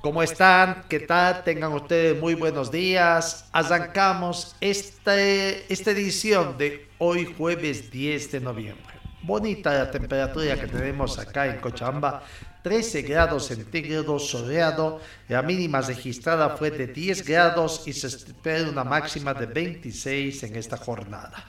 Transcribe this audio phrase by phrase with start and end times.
[0.00, 0.84] ¿cómo están?
[0.88, 1.42] ¿Qué tal?
[1.44, 3.48] Tengan ustedes muy buenos días.
[3.52, 8.94] Arrancamos este, esta edición de hoy jueves 10 de noviembre.
[9.22, 12.22] Bonita la temperatura que tenemos acá en Cochabamba.
[12.62, 18.84] 13 grados centígrados soleado, la mínima registrada fue de 10 grados y se espera una
[18.84, 21.46] máxima de 26 en esta jornada.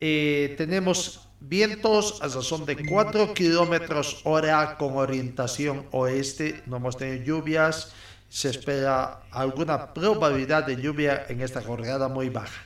[0.00, 6.62] Eh, tenemos vientos a razón de 4 kilómetros hora con orientación oeste.
[6.66, 7.92] No hemos tenido lluvias.
[8.28, 12.62] Se espera alguna probabilidad de lluvia en esta jornada muy baja.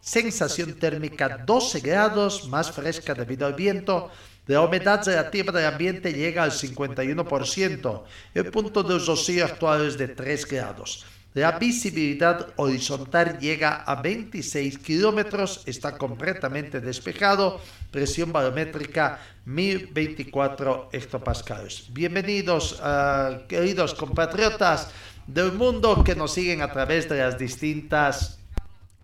[0.00, 4.10] Sensación térmica 12 grados, más fresca debido al viento.
[4.46, 8.02] La humedad relativa del ambiente llega al 51%.
[8.34, 11.06] El punto de rocío actual es de 3 grados.
[11.34, 17.60] La visibilidad horizontal llega a 26 kilómetros, está completamente despejado,
[17.90, 21.86] presión barométrica 1024 hectopascales.
[21.92, 24.90] Bienvenidos, uh, queridos compatriotas
[25.26, 28.38] del mundo que nos siguen a través de las distintas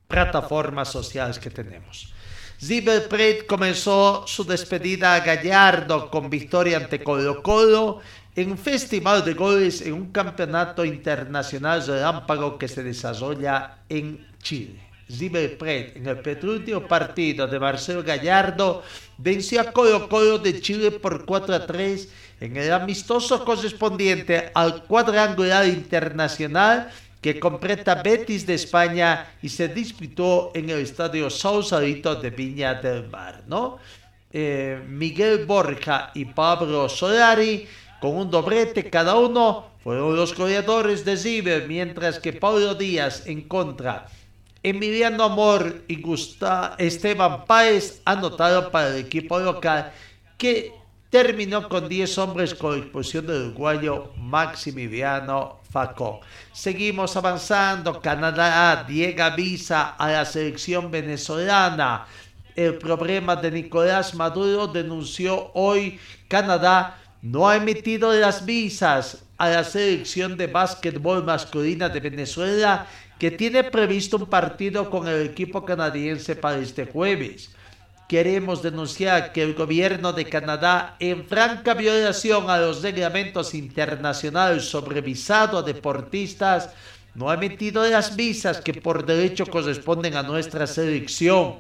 [0.06, 2.15] plataformas sociales que tenemos.
[2.61, 8.03] Plate comenzó su despedida a Gallardo con victoria ante Colo Colo
[8.37, 14.91] en un festival de goles en un campeonato internacional relámpago que se desarrolla en Chile.
[15.19, 15.59] River
[15.97, 18.83] en el penúltimo partido de Marcelo Gallardo
[19.19, 22.09] venció a Colo Colo de Chile por 4 a 3
[22.41, 30.53] en el amistoso correspondiente al cuadrangular internacional que completa Betis de España y se disputó
[30.55, 33.79] en el estadio Sausalito de Viña del Mar, ¿no?
[34.33, 37.67] Eh, Miguel Borja y Pablo Solari,
[38.00, 43.43] con un doblete cada uno, fueron los goleadores de River, mientras que Pablo Díaz en
[43.43, 44.06] contra.
[44.62, 49.91] Emiliano Amor y Gustavo Esteban Páez anotaron para el equipo local
[50.37, 50.75] que
[51.09, 56.21] terminó con 10 hombres con expulsión del uruguayo Maximiliano Facó.
[56.53, 58.00] Seguimos avanzando.
[58.00, 62.06] Canadá llega visa a la selección venezolana.
[62.55, 69.64] El problema de Nicolás Maduro denunció hoy Canadá no ha emitido las visas a la
[69.64, 72.86] selección de básquetbol masculina de Venezuela
[73.19, 77.50] que tiene previsto un partido con el equipo canadiense para este jueves.
[78.08, 85.00] Queremos denunciar que el gobierno de Canadá, en franca violación a los reglamentos internacionales sobre
[85.00, 86.70] visado a deportistas,
[87.14, 91.56] no ha emitido las visas que por derecho corresponden a nuestra selección.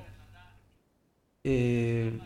[1.44, 2.18] Eh,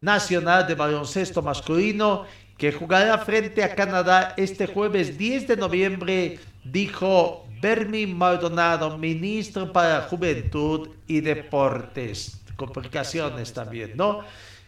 [0.00, 2.24] nacional de baloncesto masculino
[2.56, 10.02] que jugará frente a Canadá este jueves 10 de noviembre, dijo Bermi Maldonado, ministro para
[10.02, 14.20] Juventud y Deportes complicaciones también, ¿no?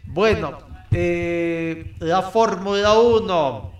[0.05, 0.59] Bueno,
[0.93, 3.80] eh, la Fórmula 1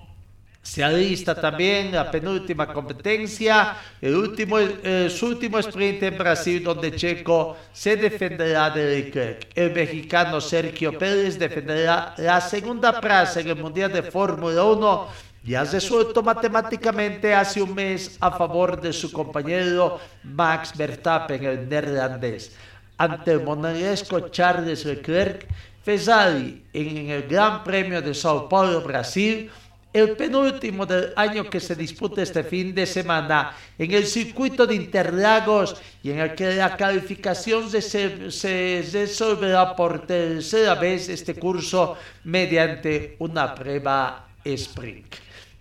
[0.63, 6.95] se alista también la penúltima competencia, el último, eh, su último sprint en Brasil, donde
[6.95, 9.49] Checo se defenderá de Leclerc.
[9.55, 15.65] El mexicano Sergio Pérez defenderá la segunda plaza en el Mundial de Fórmula 1 ya
[15.65, 22.53] resuelto matemáticamente hace un mes a favor de su compañero Max Verstappen, el neerlandés
[23.01, 25.47] ante el monegasco Charles Leclerc
[25.83, 29.51] Fesali en el Gran Premio de Sao Paulo, Brasil,
[29.93, 34.77] el penúltimo del año que se disputa este fin de semana en el circuito de
[34.77, 41.97] Interlagos y en el que la calificación se, se resolverá por tercera vez este curso
[42.23, 45.15] mediante una prueba sprint.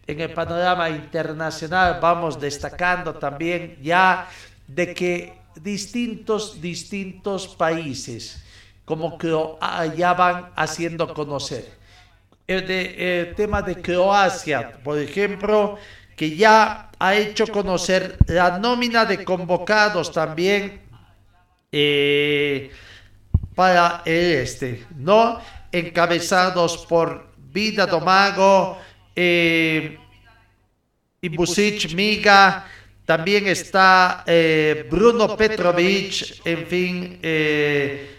[0.05, 4.27] En el panorama internacional vamos destacando también ya
[4.67, 8.43] de que distintos, distintos países,
[8.85, 9.35] como que
[9.95, 11.78] ya van haciendo conocer.
[12.49, 15.77] El, de, tema de Croacia, por ejemplo,
[16.15, 20.81] que ya ha hecho conocer la nómina de convocados también
[21.71, 22.71] eh,
[23.53, 25.39] para el este, ¿no?
[25.71, 28.79] Encabezados por Vida Domago,
[29.15, 29.99] eh,
[31.21, 32.65] Ibusic Miga,
[33.05, 38.18] también está eh, Bruno Petrovic, en fin, eh,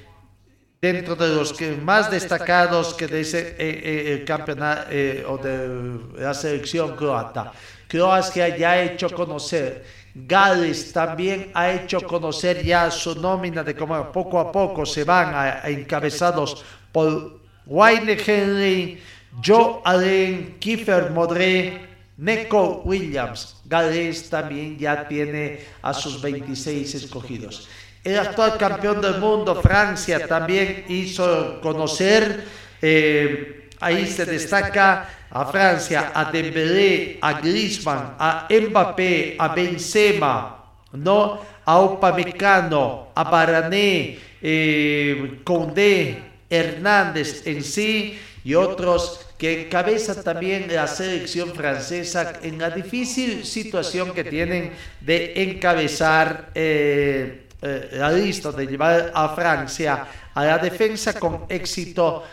[0.81, 4.89] dentro de los que más destacados que dice el campeonato
[5.29, 7.53] o de la selección croata.
[7.87, 9.85] Croacia ya ha hecho conocer,
[10.15, 15.35] Gales también ha hecho conocer ya su nómina de cómo poco a poco se van
[15.35, 19.03] a, encabezados por Wayne Henry,
[19.45, 23.61] Joe Allen, Kiefer Modré, Neko Williams.
[23.67, 27.69] Gales también ya tiene a sus 26 escogidos.
[28.03, 32.45] El actual campeón del mundo, Francia, también hizo conocer,
[32.81, 41.41] eh, ahí se destaca a Francia, a Dembélé, a Griezmann, a Mbappé, a Benzema, ¿no?
[41.65, 50.89] a Upamecano, a Barané, eh, Condé, Hernández en sí y otros que encabezan también la
[50.89, 58.67] selección francesa en la difícil situación que tienen de encabezar eh, eh, la lista, de
[58.67, 62.25] llevar a Francia a la defensa con éxito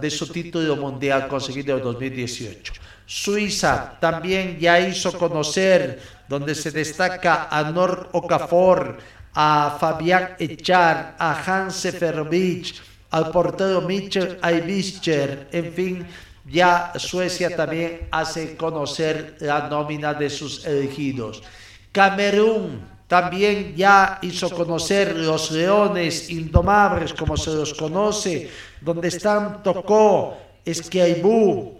[0.00, 2.72] de su título mundial conseguido en 2018.
[3.06, 5.98] Suiza también ya hizo conocer,
[6.28, 8.98] donde se destaca a Nor Okafor,
[9.34, 12.74] a Fabián Echar, a Hans Seferovic,
[13.10, 16.06] al portero Mitchell Aibischer, en fin,
[16.46, 21.42] ya Suecia también hace conocer la nómina de sus elegidos.
[21.92, 22.80] Camerún
[23.10, 28.48] también ya hizo conocer los leones indomables, como se los conoce,
[28.80, 31.76] donde están Tocó, Esquiaibú,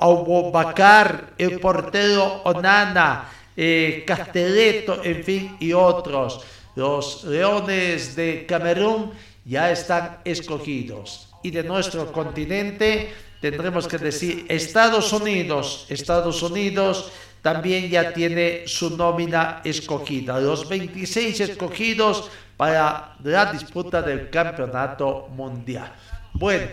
[0.00, 6.40] Abubakar, el portero Onana, eh, Castelletto, en fin, y otros.
[6.76, 9.12] Los leones de Camerún
[9.44, 11.28] ya están escogidos.
[11.42, 13.12] Y de nuestro continente
[13.42, 17.12] tendremos que decir Estados Unidos, Estados Unidos
[17.42, 20.40] también ya tiene su nómina escogida.
[20.40, 25.92] Los 26 escogidos para la disputa del campeonato mundial.
[26.32, 26.66] Bueno,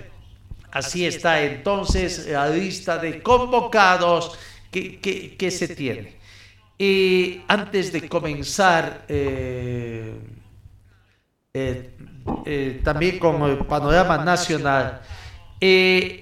[0.71, 4.37] así está entonces la lista de convocados
[4.71, 6.17] que, se tiene.
[6.77, 10.19] Y antes de comenzar, eh,
[11.53, 11.89] eh,
[12.45, 15.01] eh, también con el panorama nacional,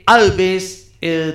[0.05, 0.91] Alves,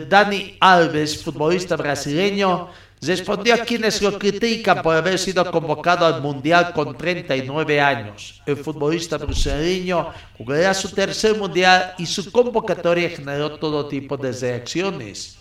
[0.08, 2.68] Dani Alves, futbolista brasileño,
[3.00, 8.42] Respondió a quienes lo critican por haber sido convocado al Mundial con 39 años.
[8.44, 15.38] El futbolista brasileño jugará su tercer Mundial y su convocatoria generó todo tipo de reacciones.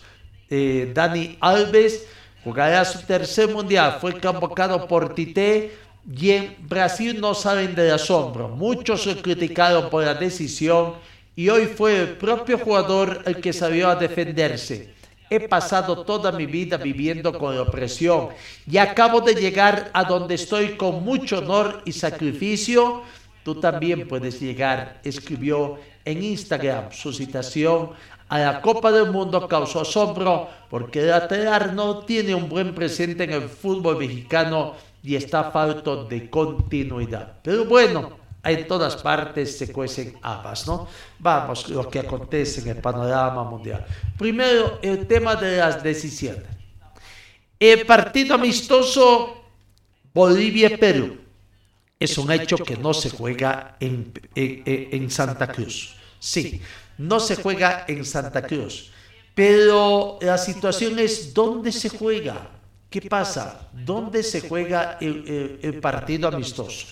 [0.48, 2.06] Eh, Dani Alves
[2.44, 5.76] jugará su tercer Mundial, fue convocado por Tite
[6.10, 8.48] y en Brasil no salen del asombro.
[8.48, 10.94] Muchos lo criticaron por la decisión
[11.34, 14.97] y hoy fue el propio jugador el que salió a defenderse.
[15.30, 18.28] He pasado toda mi vida viviendo con opresión
[18.70, 23.02] y acabo de llegar a donde estoy con mucho honor y sacrificio.
[23.42, 26.92] Tú también puedes llegar, escribió en Instagram.
[26.92, 27.90] Su citación
[28.28, 33.32] a la Copa del Mundo causó asombro porque el no tiene un buen presente en
[33.32, 37.34] el fútbol mexicano y está falto de continuidad.
[37.42, 40.88] Pero bueno, en todas partes se cuecen habas, ¿no?
[41.18, 43.84] Vamos, lo que acontece en el panorama mundial.
[44.16, 46.44] Primero, el tema de las decisiones.
[47.58, 49.42] El partido amistoso
[50.14, 51.18] Bolivia-Perú
[51.98, 55.96] es un hecho que no se juega en, en, Santa Cruz.
[56.20, 56.60] Sí,
[56.96, 58.92] no se juega en Santa Cruz.
[59.34, 62.50] Pero la situación es dónde se juega.
[62.88, 63.68] ¿Qué pasa?
[63.72, 66.86] ¿Dónde se juega el partido amistoso?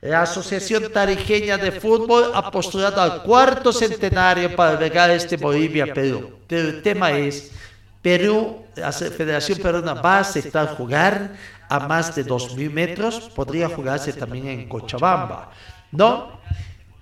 [0.00, 6.38] La Asociación Tarijeña de Fútbol ha postulado al cuarto centenario para albergar este Bolivia-Perú.
[6.46, 7.50] Pero el tema es,
[8.00, 11.32] Perú, la Federación Peruana va a aceptar jugar
[11.68, 15.50] a más de 2.000 metros, podría jugarse también en Cochabamba,
[15.90, 16.38] ¿no?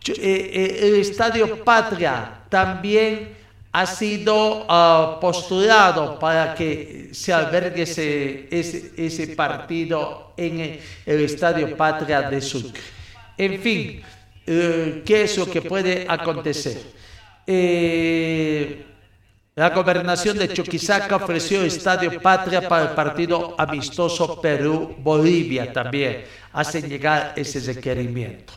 [0.08, 3.36] Eh, eh, el Estadio Patria también
[3.76, 12.22] ha sido ah, postulado para que se albergue ese, ese, partido en el Estadio Patria
[12.22, 12.80] de Sucre.
[13.36, 14.00] En fin,
[14.46, 16.80] eh, ¿qué es lo que puede acontecer?
[17.46, 18.82] Eh,
[19.54, 26.24] la gobernación de Chuquisaca ofreció Estadio Patria para el partido amistoso Perú-Bolivia también.
[26.54, 28.54] Hacen llegar ese requerimiento.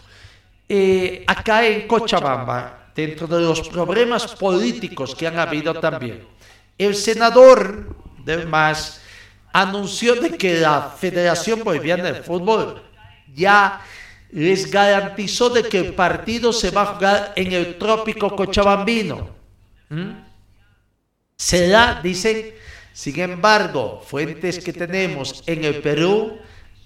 [0.69, 6.27] Eh, acá en Cochabamba, dentro de los problemas políticos que han habido también.
[6.77, 9.01] El senador del MAS
[9.53, 12.83] anunció de que la Federación Boliviana de Fútbol
[13.33, 13.81] ya
[14.31, 19.29] les garantizó de que el partido se va a jugar en el trópico cochabambino.
[19.89, 20.11] ¿Mm?
[21.35, 22.53] Será, dicen,
[22.93, 26.37] sin embargo, fuentes que tenemos en el Perú,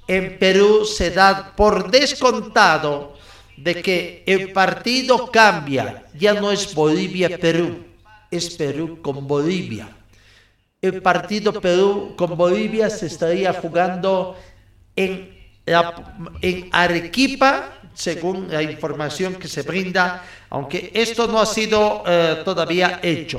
[0.07, 3.17] en Perú se da por descontado
[3.57, 7.85] de que el partido cambia, ya no es Bolivia-Perú,
[8.31, 9.89] es Perú con Bolivia.
[10.81, 14.35] El partido Perú con Bolivia se estaría jugando
[14.95, 15.29] en,
[16.41, 22.99] en Arequipa, según la información que se brinda, aunque esto no ha sido eh, todavía
[23.03, 23.37] hecho,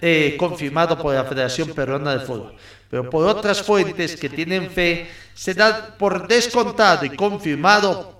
[0.00, 2.54] eh, confirmado por la Federación Peruana de Fútbol.
[2.88, 8.17] Pero por otras fuentes que tienen fe, se da por descontado y confirmado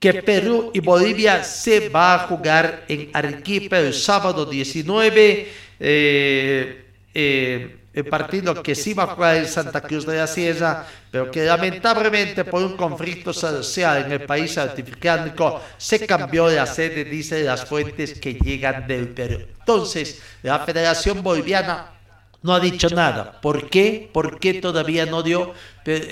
[0.00, 5.48] que Perú y Bolivia se va a jugar en Arequipa el sábado 19.
[5.78, 10.86] Eh, eh, el partido que sí va a jugar en Santa Cruz de la Sierra,
[11.10, 17.04] pero que lamentablemente por un conflicto social en el país certificánico se cambió la sede,
[17.04, 19.40] dice las fuentes que llegan del Perú.
[19.58, 21.99] Entonces, la Federación Boliviana
[22.42, 23.40] no ha dicho nada.
[23.40, 24.08] ¿Por qué?
[24.12, 25.52] ¿Por qué todavía no dio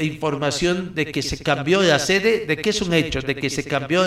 [0.00, 2.44] información de que se cambió la sede?
[2.47, 3.20] ¿De qué es un hecho?
[3.23, 4.02] ¿De que se cambió,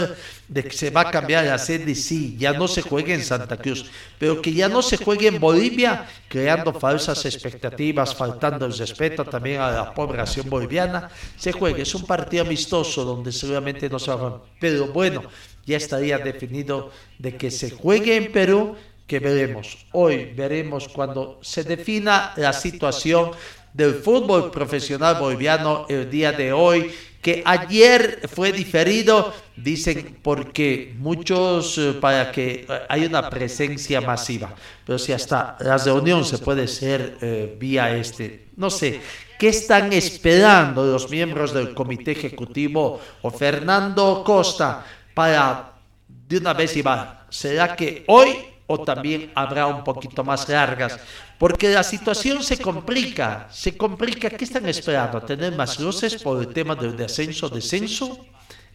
[0.47, 1.95] de que se va a cambiar la sede?
[1.95, 5.39] Sí, ya no se juegue en Santa Cruz, pero que ya no se juegue en
[5.39, 11.09] Bolivia, creando falsas expectativas, faltando el respeto también a la población boliviana.
[11.37, 14.41] Se juegue, es un partido amistoso donde seguramente no se va a...
[14.59, 15.23] Pero bueno,
[15.65, 18.75] ya estaría definido de que se juegue en Perú
[19.11, 19.77] que veremos.
[19.91, 23.31] Hoy veremos cuando se defina la situación
[23.73, 26.89] del fútbol profesional boliviano el día de hoy,
[27.21, 34.97] que ayer fue diferido, dicen porque muchos, eh, para que haya una presencia masiva, pero
[34.97, 39.01] si hasta la reunión se puede hacer eh, vía este, no sé,
[39.37, 45.73] ¿qué están esperando los miembros del comité ejecutivo o Fernando Costa para
[46.07, 47.27] de una vez y va?
[47.29, 50.97] ¿Será que hoy o también habrá un poquito más largas,
[51.37, 54.29] porque la situación se complica, se complica.
[54.29, 55.21] ¿Qué están esperando?
[55.21, 58.25] ¿Tener más luces por el tema del descenso, descenso?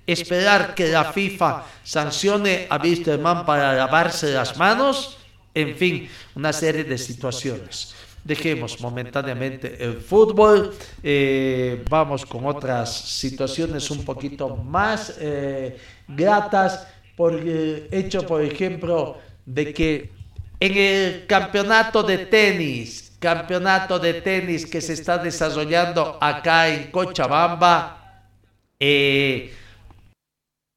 [0.06, 5.16] ¿Esperar que la FIFA sancione a Wisterman para lavarse las manos?
[5.54, 7.94] En fin, una serie de situaciones.
[8.22, 16.86] Dejemos momentáneamente el fútbol, eh, vamos con otras situaciones un poquito más eh, gratas,
[17.16, 20.10] por el hecho, por ejemplo, de que
[20.60, 28.24] en el campeonato de tenis, campeonato de tenis que se está desarrollando acá en Cochabamba,
[28.78, 29.54] eh,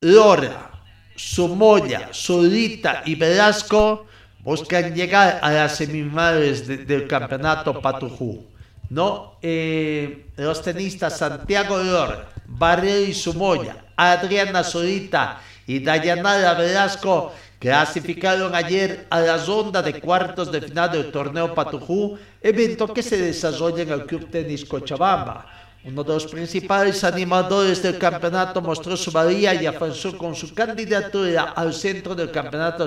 [0.02, 0.72] Lora,
[1.16, 4.06] Sumoya, Zurita y Velasco
[4.40, 8.46] buscan llegar a las semifinales del campeonato Patujú.
[8.90, 9.38] ¿no?
[9.42, 19.06] Eh, los tenistas Santiago Lora, Barrio y Sumoya, Adriana Zurita y Dayanara Velasco clasificaron ayer
[19.10, 23.92] a la ronda de cuartos de final del torneo Patujú, evento que se desarrolla en
[23.92, 25.46] el Club Tenis Cochabamba.
[25.84, 31.54] Uno de los principales animadores del campeonato mostró su valía y avanzó con su candidatura
[31.56, 32.86] al centro del campeonato.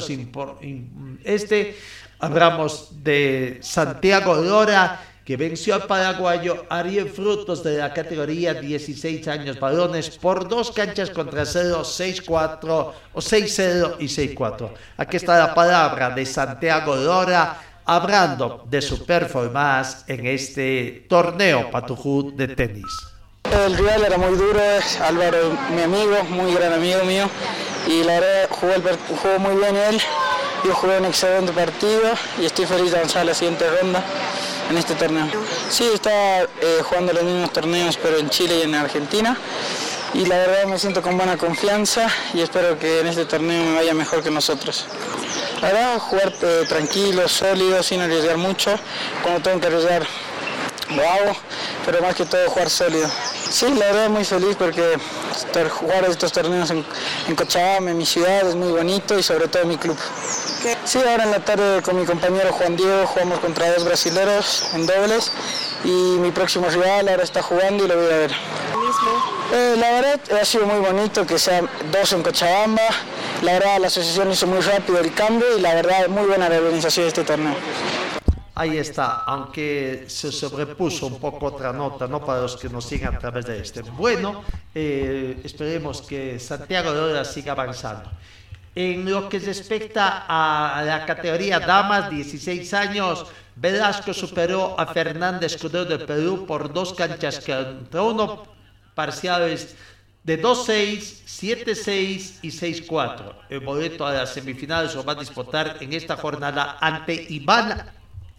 [1.24, 1.76] Este
[2.18, 9.60] hablamos de Santiago Lora, que venció al paraguayo Ariel Frutos de la categoría 16 años
[9.60, 14.70] varones por dos canchas contra 0, 6-4 o 6-0 y 6-4.
[14.96, 22.32] Aquí está la palabra de Santiago Lora hablando de su performance en este torneo Patujú
[22.34, 22.92] de tenis.
[23.44, 24.60] El rival era muy duro,
[25.04, 27.28] Álvaro mi amigo, muy gran amigo mío
[27.86, 28.72] y la verdad jugó,
[29.20, 30.00] jugó muy bien él,
[30.64, 34.02] yo jugué un excelente partido y estoy feliz de avanzar a la siguiente ronda
[34.72, 35.26] en este torneo.
[35.70, 36.46] Sí, está eh,
[36.82, 39.36] jugando los mismos torneos, pero en Chile y en Argentina.
[40.14, 43.74] Y la verdad me siento con buena confianza y espero que en este torneo me
[43.74, 44.86] vaya mejor que nosotros.
[45.60, 48.74] La verdad, jugar eh, tranquilo, sólido, sin arriesgar mucho.
[49.22, 50.06] Cuando tengo que arriesgar,
[50.90, 51.36] lo hago,
[51.86, 53.08] pero más que todo jugar sólido.
[53.50, 54.98] Sí, la verdad muy feliz porque
[55.70, 56.84] jugar estos torneos en,
[57.28, 59.96] en Cochabamba, en mi ciudad, es muy bonito y sobre todo en mi club.
[60.84, 64.86] Sí, ahora en la tarde con mi compañero Juan Diego jugamos contra dos brasileros en
[64.86, 65.32] dobles
[65.84, 68.32] y mi próximo rival ahora está jugando y lo voy a ver.
[69.52, 72.82] Eh, la verdad ha sido muy bonito que sean dos en Cochabamba.
[73.42, 76.58] La verdad la asociación hizo muy rápido el cambio y la verdad muy buena la
[76.58, 77.54] organización de este torneo.
[78.54, 82.21] Ahí está, aunque se sobrepuso un poco otra nota, ¿no?
[82.25, 83.80] Para los que nos siguen a través de este.
[83.80, 84.44] Bueno,
[84.75, 88.11] eh, esperemos que Santiago de Ora siga avanzando.
[88.75, 95.85] En lo que respecta a la categoría damas, 16 años, Velasco superó a Fernández Escudero
[95.85, 98.44] de Perú por dos canchas contra uno
[98.94, 99.76] parciales
[100.25, 103.35] de 2-6, 7-6 y 6-4.
[103.49, 107.90] El boleto a las semifinales lo va a disputar en esta jornada ante Iván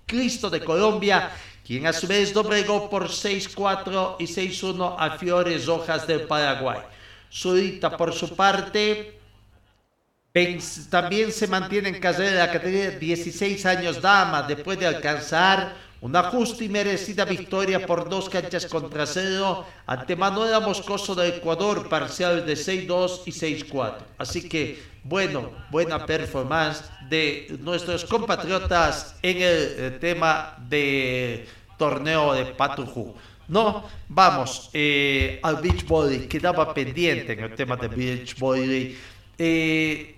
[0.06, 1.32] Cristo de Colombia,
[1.66, 6.80] quien a su vez doblegó por 6-4 y 6-1 a Fiores Hojas del Paraguay.
[7.32, 9.20] Zurita, por su parte,
[10.90, 15.76] también se mantiene en carrera de la categoría de 16 años dama después de alcanzar
[16.04, 21.88] una justa y merecida victoria por dos canchas contra cero ante Manuela Moscoso de Ecuador,
[21.88, 23.96] parcial de 6-2 y 6-4.
[24.18, 33.16] Así que, bueno, buena performance de nuestros compatriotas en el, tema de torneo de Patujú.
[33.48, 38.36] No, vamos eh, al beach volley, quedaba pendiente en el tema de beach.
[39.38, 40.13] Eh,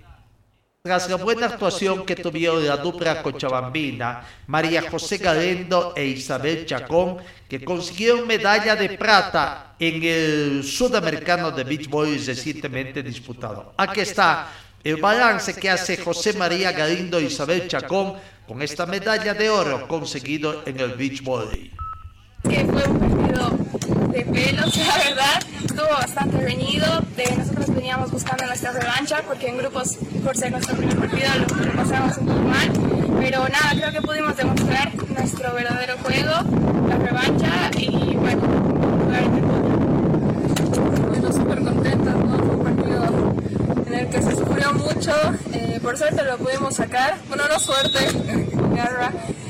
[0.86, 7.18] tras la buena actuación que tuvieron la dupla cochabambina, María José Galendo e Isabel Chacón,
[7.50, 13.74] que consiguieron medalla de plata en el sudamericano de beach volley recientemente disputado.
[13.78, 14.50] Aquí está
[14.84, 18.14] el balance que hace José María Galindo e Isabel Chacón
[18.48, 21.72] con esta medalla de oro conseguido en el beach volley
[22.50, 23.58] que fue un partido
[24.16, 25.42] de pelos, la verdad.
[25.66, 26.86] Estuvo bastante reñido.
[27.38, 32.18] nosotros veníamos buscando nuestra revancha porque en grupos, por ser nuestro primer partido, lo, pasamos
[32.18, 32.72] un poco mal.
[33.20, 36.32] Pero nada, creo que pudimos demostrar nuestro verdadero juego,
[36.88, 38.42] la revancha y bueno,
[39.04, 39.42] jugar en el
[41.10, 42.38] Bueno, súper contentos, ¿no?
[42.38, 43.36] Fue un partido
[43.88, 45.14] en el que se sufrió mucho.
[45.54, 47.18] Eh, por suerte lo pudimos sacar.
[47.28, 48.00] Bueno, no suerte.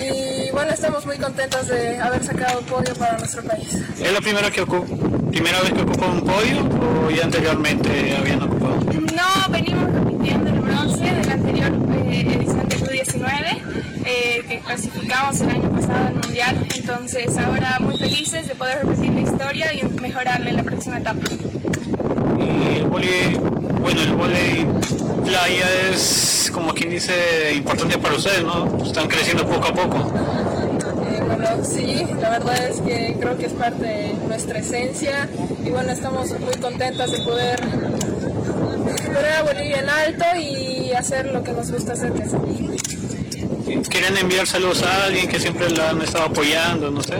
[0.00, 3.74] Y bueno, estamos muy contentos de haber sacado un podio para nuestro país.
[3.98, 4.64] ¿Es la primera, que
[5.30, 8.76] primera vez que ocupó un podio o ya anteriormente habían ocupado?
[8.76, 11.72] No, venimos repitiendo el bronce de la anterior
[12.06, 13.62] eh, edición del U19,
[14.04, 16.66] eh, que clasificamos el año pasado al Mundial.
[16.76, 21.20] Entonces ahora muy felices de poder repetir la historia y mejorarla en la próxima etapa.
[22.88, 23.38] Vóley,
[23.80, 24.66] bueno, el vóley
[25.24, 28.78] playa es como quien dice importante para ustedes, ¿no?
[28.84, 30.12] Están creciendo poco a poco.
[31.10, 35.28] Eh, bueno, sí, la verdad es que creo que es parte de nuestra esencia
[35.64, 41.42] y bueno, estamos muy contentas de poder poner a Bolivia en alto y hacer lo
[41.42, 42.12] que nos gusta hacer,
[43.88, 47.16] ¿Quieren enviar saludos a alguien que siempre la han estado apoyando, no sé?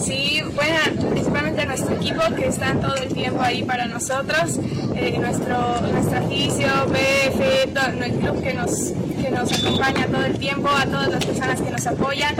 [0.00, 4.58] Sí, bueno, principalmente a nuestro equipo que están todo el tiempo ahí para nosotros,
[4.94, 10.38] eh, nuestro, nuestro oficio, BF, todo, el club que nos, que nos acompaña todo el
[10.38, 12.34] tiempo, a todas las personas que nos apoyan.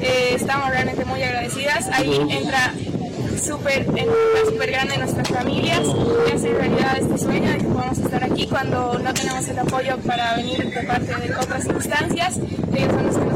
[0.00, 1.88] Eh, estamos realmente muy agradecidas.
[1.92, 2.72] Ahí entra
[3.44, 3.86] súper
[4.48, 8.98] super grande nuestras familias y hace realidad este sueño de que podamos estar aquí cuando
[8.98, 12.38] no tenemos el apoyo para venir de parte de otras instancias,
[12.74, 13.33] ellos son los que nos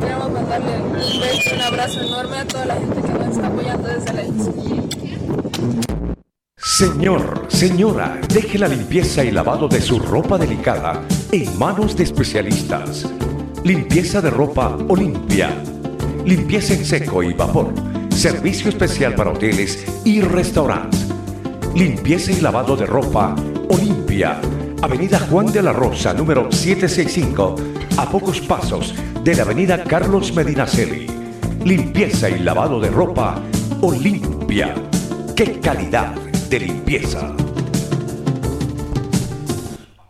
[0.00, 0.72] queremos mandarle
[1.54, 4.22] un abrazo enorme a toda la gente que nos está apoyando desde la
[6.56, 13.08] Señor, señora, deje la limpieza y lavado de su ropa delicada en manos de especialistas.
[13.62, 15.50] Limpieza de ropa Olimpia.
[16.24, 17.72] Limpieza en seco y vapor
[18.14, 21.04] Servicio especial para hoteles y restaurantes.
[21.74, 23.34] Limpieza y lavado de ropa
[23.68, 24.40] Olimpia.
[24.80, 27.56] Avenida Juan de la Rosa, número 765,
[27.96, 31.06] a pocos pasos de la Avenida Carlos Medinaceli.
[31.64, 33.40] Limpieza y lavado de ropa
[33.82, 34.74] Olimpia.
[35.36, 36.12] ¡Qué calidad
[36.50, 37.34] de limpieza!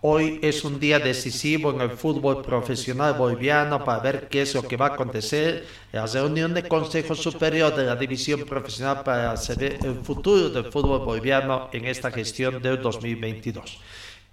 [0.00, 4.62] Hoy es un día decisivo en el fútbol profesional boliviano para ver qué es lo
[4.62, 9.34] que va a acontecer en la reunión de Consejo Superior de la División Profesional para
[9.34, 13.78] el futuro del fútbol boliviano en esta gestión del 2022.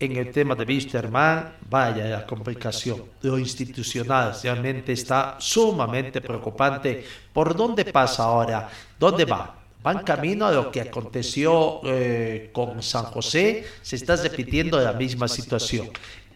[0.02, 3.04] En el tema de Wisterman, vaya la complicación.
[3.22, 7.06] Lo institucional realmente está sumamente preocupante.
[7.32, 8.68] ¿Por dónde pasa ahora?
[8.98, 9.62] ¿Dónde va?
[9.84, 15.28] van camino a lo que aconteció eh, con San José, se está repitiendo la misma
[15.28, 15.90] situación.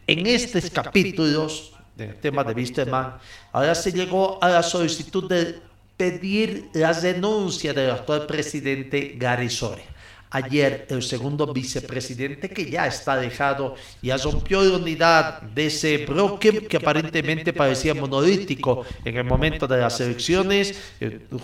[0.07, 3.17] En estos capítulos del tema de Wisterman,
[3.51, 5.59] ahora se llegó a la solicitud de
[5.97, 9.94] pedir la denuncia del actual presidente Gary Soria.
[10.35, 16.67] Ayer el segundo vicepresidente que ya está dejado ya rompió la unidad de ese bloque
[16.67, 20.77] que aparentemente parecía monolítico en el momento de las elecciones.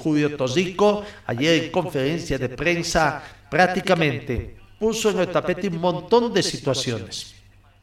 [0.04, 6.44] Julio Tosico ayer en conferencia de prensa prácticamente puso en el tapete un montón de
[6.44, 7.34] situaciones.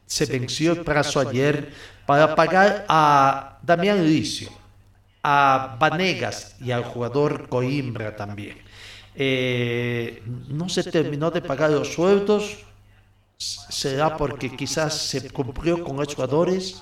[0.05, 1.73] Se venció el plazo ayer
[2.05, 4.51] para pagar a Damián Licio,
[5.23, 8.68] a Vanegas y al jugador Coimbra también
[9.19, 12.65] eh, no se terminó de pagar los sueldos,
[13.37, 16.81] será porque quizás se cumplió con los jugadores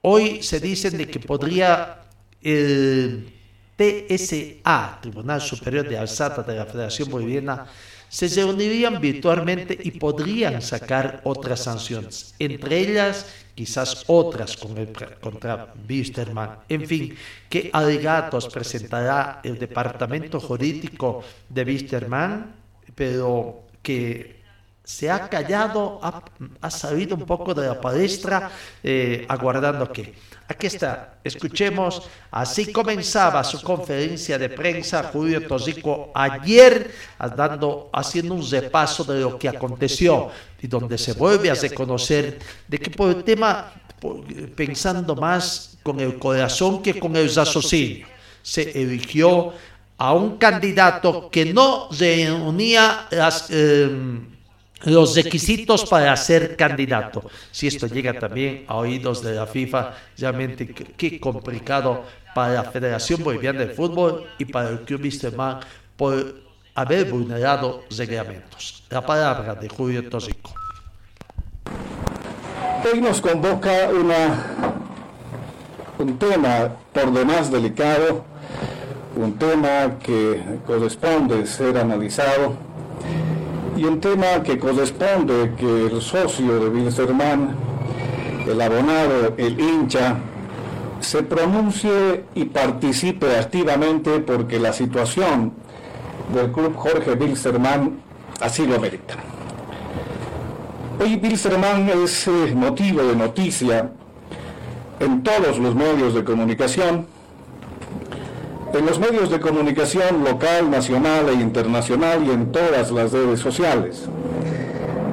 [0.00, 2.02] Hoy se dice de que podría
[2.40, 3.34] el
[3.76, 7.66] TSA, Tribunal Superior de Alzata de la Federación Boliviana,
[8.08, 15.74] se reunirían virtualmente y podrían sacar otras sanciones, entre ellas quizás otras con el, contra
[15.88, 16.60] Wisterman.
[16.68, 17.16] En fin,
[17.48, 22.54] ¿qué alegatos presentará el departamento jurídico de Wisterman?
[22.94, 24.37] Pero que
[24.88, 26.22] se ha callado, ha,
[26.62, 28.50] ha salido un poco de la palestra,
[28.82, 30.14] eh, aguardando que
[30.50, 36.90] Aquí está, escuchemos, así comenzaba su conferencia de prensa Julio Tosico ayer,
[37.36, 40.30] dando, haciendo un repaso de lo que aconteció
[40.62, 43.74] y donde se vuelve a reconocer de que por el tema,
[44.56, 48.06] pensando más con el corazón que con el raciocinio,
[48.40, 49.52] se eligió
[49.98, 53.50] a un candidato que no reunía las...
[53.50, 54.37] Eh,
[54.84, 57.28] los requisitos para ser candidato.
[57.50, 63.22] Si esto llega también a oídos de la FIFA, realmente qué complicado para la Federación
[63.22, 65.60] Boliviana de Fútbol y para el Club Wisterman
[65.96, 66.34] por
[66.74, 68.84] haber vulnerado reglamentos.
[68.90, 70.54] La palabra de Julio Tosico.
[72.84, 74.46] Hoy nos convoca una,
[75.98, 78.24] un tema por demás delicado,
[79.16, 82.56] un tema que corresponde ser analizado
[83.78, 87.54] y un tema que corresponde que el socio de Wilstermann,
[88.44, 90.16] el abonado, el hincha,
[90.98, 95.52] se pronuncie y participe activamente porque la situación
[96.34, 98.00] del club Jorge Wilstermann
[98.40, 99.14] así lo merita.
[101.00, 103.92] Hoy Wilstermann es eh, motivo de noticia
[104.98, 107.06] en todos los medios de comunicación,
[108.72, 114.02] en los medios de comunicación local, nacional e internacional y en todas las redes sociales.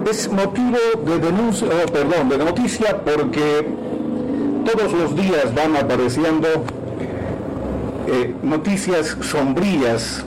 [0.09, 3.67] Es motivo de denuncia, oh, perdón, de noticia porque
[4.65, 6.47] todos los días van apareciendo
[8.07, 10.23] eh, noticias sombrías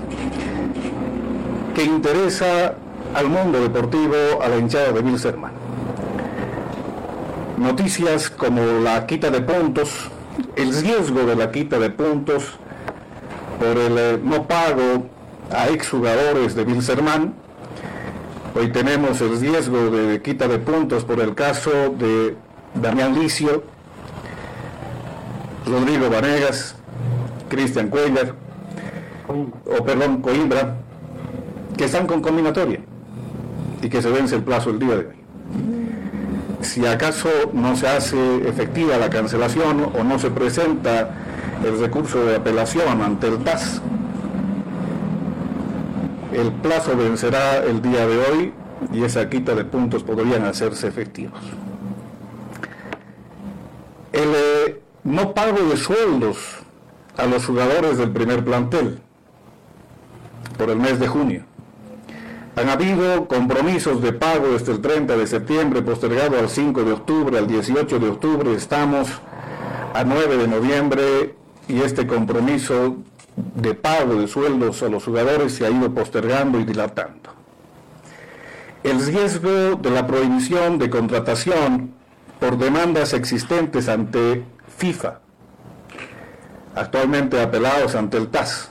[1.75, 2.75] que interesa
[3.15, 5.53] al mundo deportivo, a la hinchada de Wilserman.
[7.57, 10.11] Noticias como la quita de puntos,
[10.57, 12.59] el riesgo de la quita de puntos,
[13.59, 15.07] por el eh, no pago
[15.51, 17.35] a exjugadores de Wilserman.
[18.55, 22.37] Hoy tenemos el riesgo de quita de puntos por el caso de
[22.75, 23.65] Damián Licio,
[25.67, 26.77] Rodrigo Vanegas,
[27.49, 28.35] Cristian Cuellar,
[29.29, 30.77] o perdón, Coimbra,
[31.77, 32.81] que están con combinatoria
[33.83, 35.19] y que se vence el plazo el día de hoy.
[36.63, 41.28] Si acaso no se hace efectiva la cancelación o no se presenta
[41.65, 43.81] el recurso de apelación ante el TAS.
[46.33, 48.53] El plazo vencerá el día de hoy
[48.93, 51.41] y esa quita de puntos podrían hacerse efectivos.
[54.13, 56.39] El eh, no pago de sueldos
[57.17, 59.01] a los jugadores del primer plantel
[60.57, 61.45] por el mes de junio.
[62.57, 67.39] Han habido compromisos de pago desde el 30 de septiembre, postergado al 5 de octubre,
[67.39, 69.09] al 18 de octubre, estamos
[69.95, 71.38] a 9 de noviembre
[71.69, 72.97] y este compromiso
[73.37, 77.31] de pago de sueldos a los jugadores se ha ido postergando y dilatando.
[78.83, 81.93] El riesgo de la prohibición de contratación
[82.41, 84.45] por demandas existentes ante
[84.77, 85.21] FIFA,
[86.75, 88.71] actualmente apelados ante el TAS.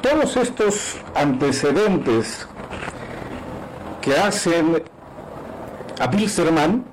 [0.00, 2.46] Todos estos antecedentes
[4.00, 4.82] que hacen
[5.98, 6.84] a Bilzerman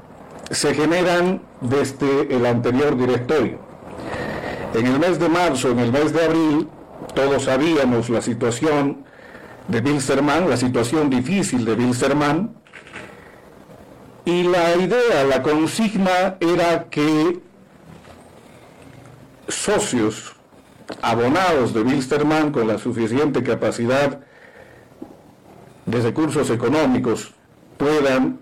[0.49, 3.59] se generan desde el anterior directorio.
[4.73, 6.67] En el mes de marzo, en el mes de abril,
[7.13, 9.05] todos sabíamos la situación
[9.67, 12.55] de Bilzerman, la situación difícil de Bilzerman,
[14.25, 17.41] y la idea, la consigna era que
[19.49, 20.33] socios
[21.01, 24.21] abonados de Bilsterman con la suficiente capacidad
[25.85, 27.33] de recursos económicos
[27.77, 28.39] puedan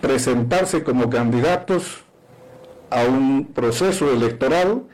[0.00, 2.03] presentarse como candidatos
[2.94, 4.84] a un proceso electoral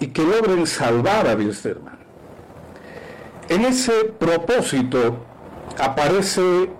[0.00, 2.00] y que logren salvar a Wilstermann.
[3.48, 5.16] En ese propósito
[5.78, 6.70] aparece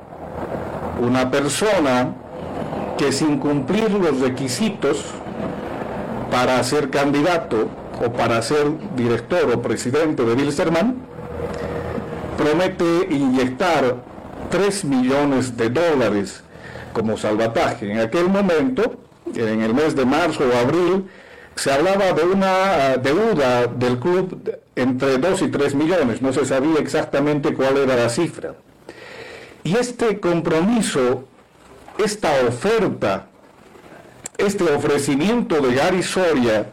[1.00, 2.14] una persona
[2.98, 5.04] que sin cumplir los requisitos
[6.30, 7.68] para ser candidato
[8.04, 10.96] o para ser director o presidente de Wilstermann,
[12.36, 13.96] promete inyectar
[14.50, 16.42] 3 millones de dólares
[16.92, 17.90] como salvataje.
[17.90, 21.04] En aquel momento, en el mes de marzo o abril,
[21.54, 24.40] se hablaba de una deuda del club
[24.76, 28.54] entre 2 y 3 millones, no se sabía exactamente cuál era la cifra.
[29.62, 31.24] Y este compromiso,
[31.98, 33.26] esta oferta,
[34.38, 36.66] este ofrecimiento de Gary Soria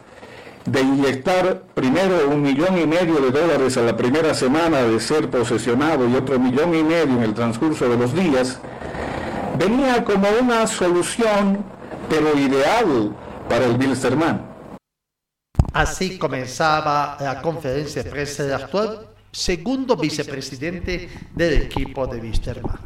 [0.64, 5.30] de inyectar primero un millón y medio de dólares a la primera semana de ser
[5.30, 8.60] posesionado y otro millón y medio en el transcurso de los días,
[9.58, 11.64] venía como una solución,
[12.08, 13.14] pero ideal
[13.48, 14.46] para el Bilsterman.
[15.72, 22.80] Así comenzaba la conferencia de prensa del actual segundo vicepresidente del equipo de Bilsterman.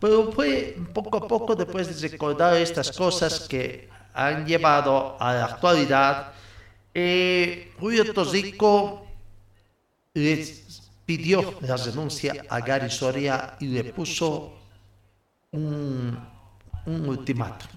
[0.00, 5.44] Pero fue poco a poco después de recordar estas cosas que han llevado a la
[5.46, 6.34] actualidad
[6.96, 9.04] eh, Julio Tosico
[10.14, 10.46] le
[11.04, 14.54] pidió la renuncia a Gary Soria y le puso
[15.50, 16.16] un,
[16.86, 17.68] un ultimátum.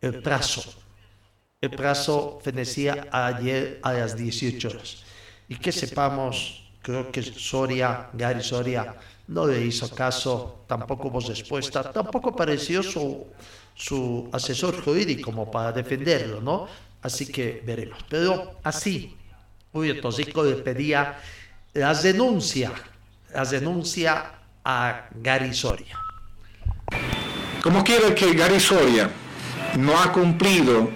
[0.00, 0.62] El plazo.
[1.60, 5.02] El plazo fenecía ayer a las 18 horas.
[5.48, 8.94] Y que sepamos, creo que Soria, Gary Soria,
[9.28, 13.26] no le hizo caso, tampoco hubo respuesta, tampoco pareció su,
[13.74, 16.66] su asesor jurídico como para defenderlo, ¿no?
[17.02, 17.98] Así que veremos.
[18.08, 19.16] Pero así,
[19.72, 21.18] Julio Tosico le pedía
[21.74, 22.72] la denuncia,
[23.32, 24.32] la denuncia
[24.64, 25.98] a Gary Soria.
[27.62, 29.10] Como quiera que Gary Soria
[29.76, 30.90] no ha cumplido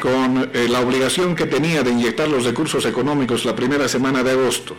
[0.00, 4.32] con eh, la obligación que tenía de inyectar los recursos económicos la primera semana de
[4.32, 4.76] agosto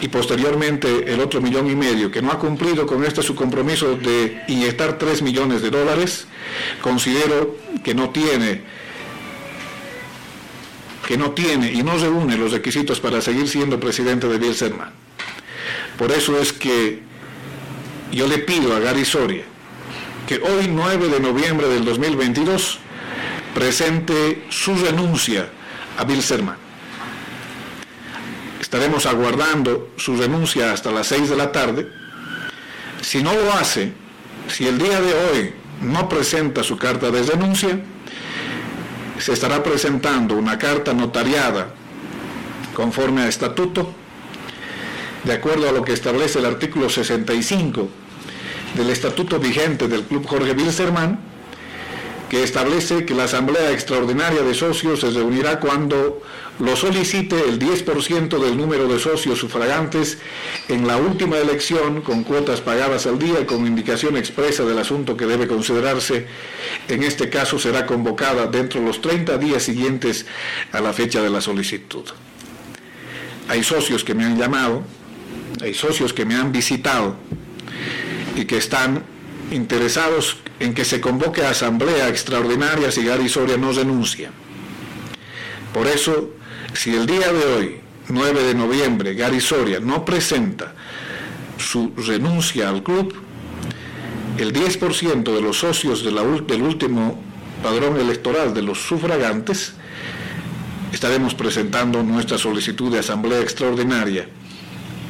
[0.00, 3.96] y posteriormente el otro millón y medio, que no ha cumplido con este su compromiso
[3.96, 6.26] de inyectar tres millones de dólares,
[6.80, 8.62] considero que no tiene
[11.06, 14.90] que no tiene y no reúne los requisitos para seguir siendo presidente de Bielserman.
[15.96, 17.00] Por eso es que
[18.12, 19.44] yo le pido a Gary Soria
[20.28, 22.80] que hoy 9 de noviembre del 2022
[23.54, 25.48] presente su renuncia
[25.96, 26.58] a Bilserman.
[28.60, 31.88] Estaremos aguardando su renuncia hasta las 6 de la tarde.
[33.00, 33.94] Si no lo hace,
[34.48, 37.80] si el día de hoy no presenta su carta de renuncia,
[39.18, 41.70] se estará presentando una carta notariada
[42.74, 43.94] conforme a estatuto,
[45.24, 47.88] de acuerdo a lo que establece el artículo 65
[48.74, 51.18] del estatuto vigente del Club Jorge Wilstermann,
[52.28, 56.22] que establece que la Asamblea Extraordinaria de Socios se reunirá cuando
[56.58, 60.18] lo solicite el 10% del número de socios sufragantes
[60.68, 65.16] en la última elección con cuotas pagadas al día y con indicación expresa del asunto
[65.16, 66.26] que debe considerarse.
[66.88, 70.26] En este caso será convocada dentro de los 30 días siguientes
[70.72, 72.04] a la fecha de la solicitud.
[73.48, 74.82] Hay socios que me han llamado,
[75.62, 77.16] hay socios que me han visitado
[78.38, 79.02] y que están
[79.50, 84.30] interesados en que se convoque a asamblea extraordinaria si Gary Soria no renuncia.
[85.74, 86.30] Por eso,
[86.72, 90.74] si el día de hoy, 9 de noviembre, Gary Soria no presenta
[91.58, 93.14] su renuncia al club,
[94.38, 97.20] el 10% de los socios del último
[97.62, 99.72] padrón electoral de los sufragantes,
[100.92, 104.28] estaremos presentando nuestra solicitud de asamblea extraordinaria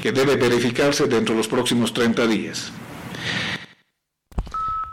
[0.03, 2.73] que debe verificarse dentro de los próximos 30 días.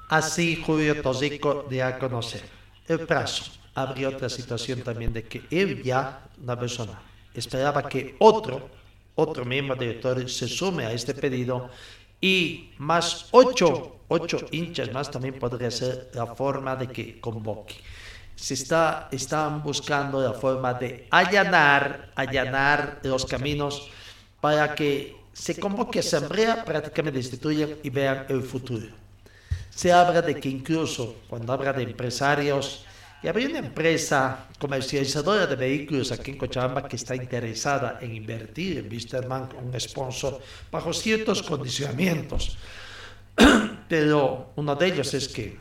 [0.09, 2.43] Así Julio Tosico de a conocer.
[2.87, 3.51] El plazo.
[3.73, 7.01] Habría otra situación también de que él ya, una persona,
[7.33, 8.69] esperaba que otro,
[9.15, 11.69] otro miembro del directorio se sume a este pedido
[12.21, 17.75] y más ocho, ocho hinchas más también podría ser la forma de que convoque.
[18.35, 23.89] Se está, están buscando la forma de allanar, allanar los caminos
[24.39, 29.04] para que se convoque asamblea, prácticamente destituyan y vean el futuro
[29.75, 32.85] se habla de que incluso cuando habla de empresarios,
[33.21, 38.77] y había una empresa comercializadora de vehículos aquí en Cochabamba que está interesada en invertir
[38.77, 42.57] en Wisterman un sponsor bajo ciertos condicionamientos.
[43.89, 45.57] Pero uno de ellos es que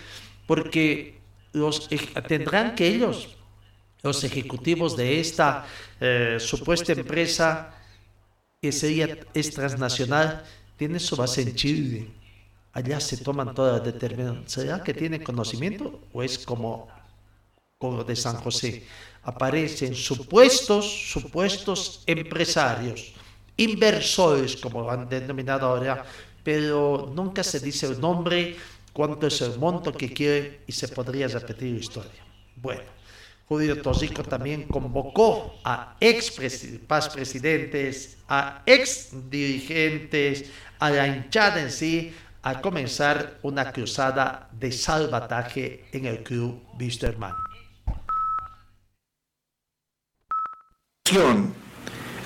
[0.47, 1.19] Porque
[1.51, 1.89] los,
[2.27, 3.35] tendrán que ellos,
[4.01, 5.65] los ejecutivos de esta
[5.99, 7.75] eh, supuesta empresa
[8.61, 10.43] que sería es transnacional,
[10.77, 12.07] tienen su base en Chile.
[12.71, 14.51] Allá se toman todas las determinaciones.
[14.51, 16.87] ¿Será que tienen conocimiento o es como,
[17.77, 18.85] como de San José?
[19.23, 23.13] Aparecen supuestos, supuestos empresarios,
[23.57, 26.03] inversores, como lo han denominado ahora,
[26.43, 28.55] pero nunca se dice el nombre,
[28.93, 32.21] cuánto es el monto que quieren y se podría repetir la historia.
[32.55, 32.83] Bueno,
[33.47, 40.45] Julio Tosico también convocó a ex presidentes, a ex dirigentes,
[40.77, 46.61] a la hinchada en sí, a comenzar una cruzada de salvataje en el club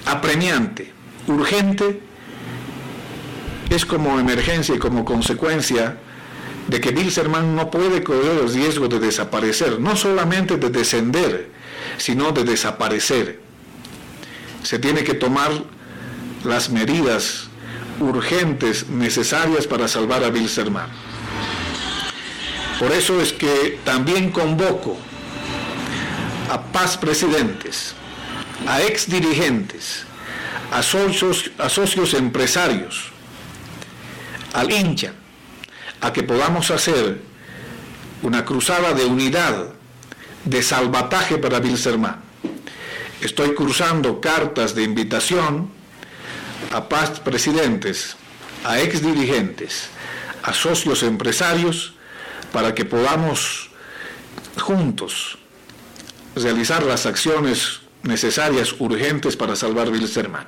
[0.06, 0.92] Apremiante,
[1.28, 2.02] urgente,
[3.70, 5.98] es como emergencia y como consecuencia
[6.68, 11.50] de que Bilzerman no puede correr el riesgo de desaparecer, no solamente de descender,
[11.98, 13.40] sino de desaparecer.
[14.64, 15.52] Se tiene que tomar
[16.44, 17.48] las medidas
[18.00, 20.88] urgentes necesarias para salvar a Bilzerman.
[22.80, 24.98] Por eso es que también convoco
[26.50, 27.96] a paz presidentes,
[28.68, 30.06] a ex dirigentes,
[30.72, 33.12] a socios, empresarios,
[34.54, 35.14] al hincha,
[36.02, 37.22] a que podamos hacer
[38.22, 39.74] una cruzada de unidad,
[40.46, 42.22] de salvataje para Bilserman.
[43.22, 45.70] Estoy cruzando cartas de invitación
[46.72, 48.16] a paz presidentes,
[48.64, 49.90] a ex dirigentes,
[50.42, 51.94] a socios empresarios,
[52.52, 53.70] para que podamos
[54.60, 55.38] juntos
[56.36, 60.46] realizar las acciones necesarias, urgentes para salvar Bilsterman.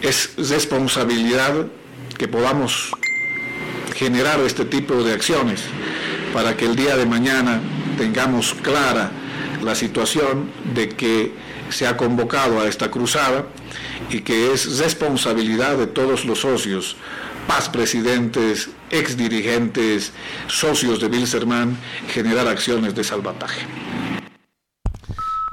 [0.00, 1.66] Es responsabilidad
[2.16, 2.90] que podamos
[3.94, 5.62] generar este tipo de acciones
[6.32, 7.60] para que el día de mañana
[7.96, 9.10] tengamos clara
[9.62, 11.32] la situación de que
[11.70, 13.46] se ha convocado a esta cruzada
[14.10, 16.96] y que es responsabilidad de todos los socios,
[17.46, 20.12] paz presidentes, ex dirigentes,
[20.48, 21.76] socios de Bilserman,
[22.08, 23.66] generar acciones de salvataje.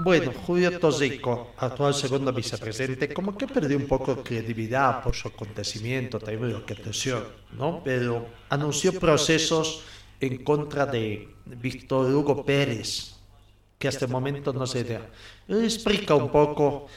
[0.03, 5.27] Bueno, Julio Tosico, actual segundo vicepresidente, como que perdió un poco de credibilidad por su
[5.27, 7.81] acontecimiento, también lo que atención, ¿no?
[7.83, 9.83] Pero anunció procesos
[10.19, 13.15] en contra de Víctor Hugo Pérez,
[13.77, 15.07] que hasta el momento no se da.
[15.47, 16.87] Explica un poco,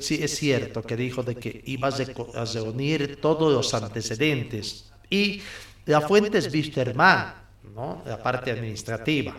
[0.00, 5.42] sí es cierto que dijo de que iba a reunir todos los antecedentes y
[5.84, 7.34] la fuente es Wisterman,
[7.74, 8.02] ¿no?
[8.06, 9.36] La parte administrativa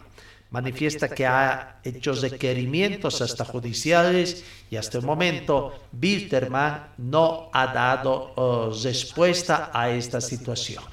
[0.52, 8.34] manifiesta que ha hecho requerimientos hasta judiciales y hasta el momento Bilderman no ha dado
[8.36, 10.84] oh, respuesta a esta situación.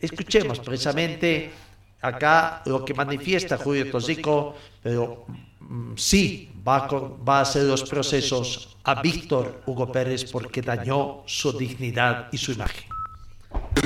[0.00, 1.50] Escuchemos precisamente
[2.00, 5.26] acá lo que manifiesta Julio Tosico, pero
[5.60, 11.52] mm, sí va, va a hacer los procesos a Víctor Hugo Pérez porque dañó su
[11.52, 12.97] dignidad y su imagen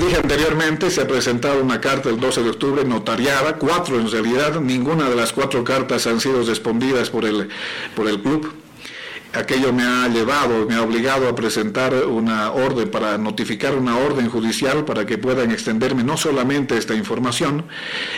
[0.03, 4.59] dije anteriormente, se ha presentado una carta el 12 de octubre notariada, cuatro en realidad,
[4.59, 7.49] ninguna de las cuatro cartas han sido respondidas por el,
[7.95, 8.53] por el club.
[9.33, 14.29] Aquello me ha llevado, me ha obligado a presentar una orden para notificar una orden
[14.29, 17.65] judicial para que puedan extenderme no solamente esta información,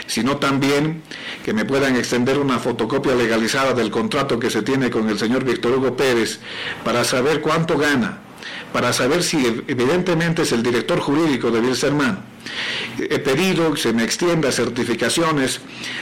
[0.08, 1.03] sino también
[1.45, 5.45] que me puedan extender una fotocopia legalizada del contrato que se tiene con el señor
[5.45, 6.39] Víctor Hugo Pérez
[6.84, 8.24] para saber cuánto gana
[8.75, 9.38] para saber si
[9.69, 12.19] evidentemente es el director jurídico de Bilserman
[12.97, 15.62] he pedido que se me extienda certificaciones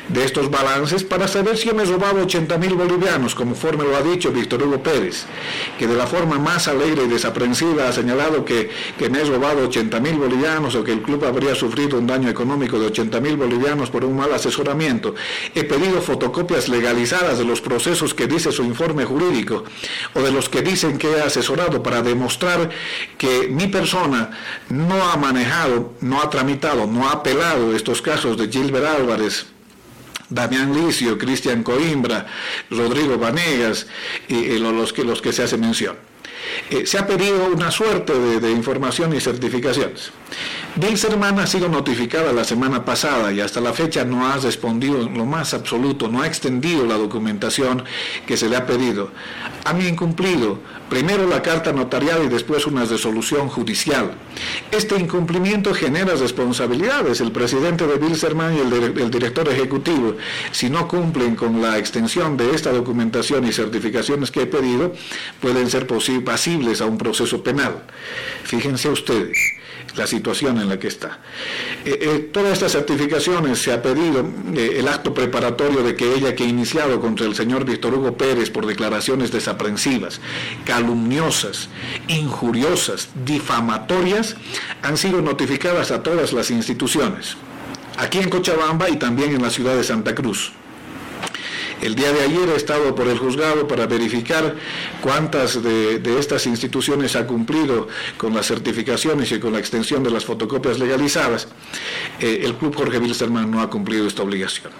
[0.09, 4.01] de estos balances para saber si me he robado 80 mil bolivianos, conforme lo ha
[4.01, 5.25] dicho Víctor Hugo Pérez,
[5.77, 8.69] que de la forma más alegre y desaprensiva ha señalado que,
[9.09, 12.79] me he robado 80 mil bolivianos o que el club habría sufrido un daño económico
[12.79, 15.13] de 80 mil bolivianos por un mal asesoramiento.
[15.53, 19.63] He pedido fotocopias legalizadas de los procesos que dice su informe jurídico
[20.13, 22.69] o de los que dicen que he asesorado para demostrar
[23.17, 24.31] que mi persona
[24.69, 29.45] no ha manejado, no ha tramitado, no ha apelado estos casos de Gilbert Álvarez,
[30.29, 32.25] Damián Licio, Cristian Coimbra,
[32.71, 33.85] Rodrigo Vanegas
[34.27, 35.95] y, los, que, los que se hace mención.
[36.71, 40.09] Eh, se ha pedido una suerte de, información y certificaciones.
[40.75, 45.15] Bilzerman ha sido notificada la semana pasada y hasta la fecha no ha respondido en
[45.15, 47.83] lo más absoluto, no ha extendido la documentación
[48.25, 49.11] que se le ha pedido.
[49.65, 50.57] Han incumplido
[50.89, 54.13] primero la carta notarial y después una resolución judicial.
[54.71, 57.21] Este incumplimiento genera responsabilidades.
[57.21, 60.15] El presidente de Bilzerman y el, director ejecutivo,
[60.51, 64.91] si no cumplen con la extensión de esta documentación y certificaciones que he pedido,
[65.39, 67.83] pueden ser pasibles a un proceso penal.
[68.43, 69.37] Fíjense ustedes
[69.95, 71.19] la situación en la que está.
[71.85, 76.35] Eh, eh, todas estas certificaciones se ha pedido eh, el acto preparatorio de que ella
[76.35, 80.19] que ha iniciado contra el señor Víctor Hugo Pérez por declaraciones desaprensivas,
[80.65, 81.69] calumniosas,
[82.07, 84.35] injuriosas, difamatorias,
[84.81, 87.37] han sido notificadas a todas las instituciones,
[87.97, 90.53] aquí en Cochabamba y también en la ciudad de Santa Cruz.
[91.83, 94.55] El día de ayer he estado por el juzgado para verificar
[95.01, 100.23] cuántas de, estas instituciones ha cumplido con las certificaciones y con la extensión de las
[100.23, 101.49] fotocopias legalizadas.
[102.21, 104.71] Eh, el Club Jorge Wilstermann no ha cumplido esta obligación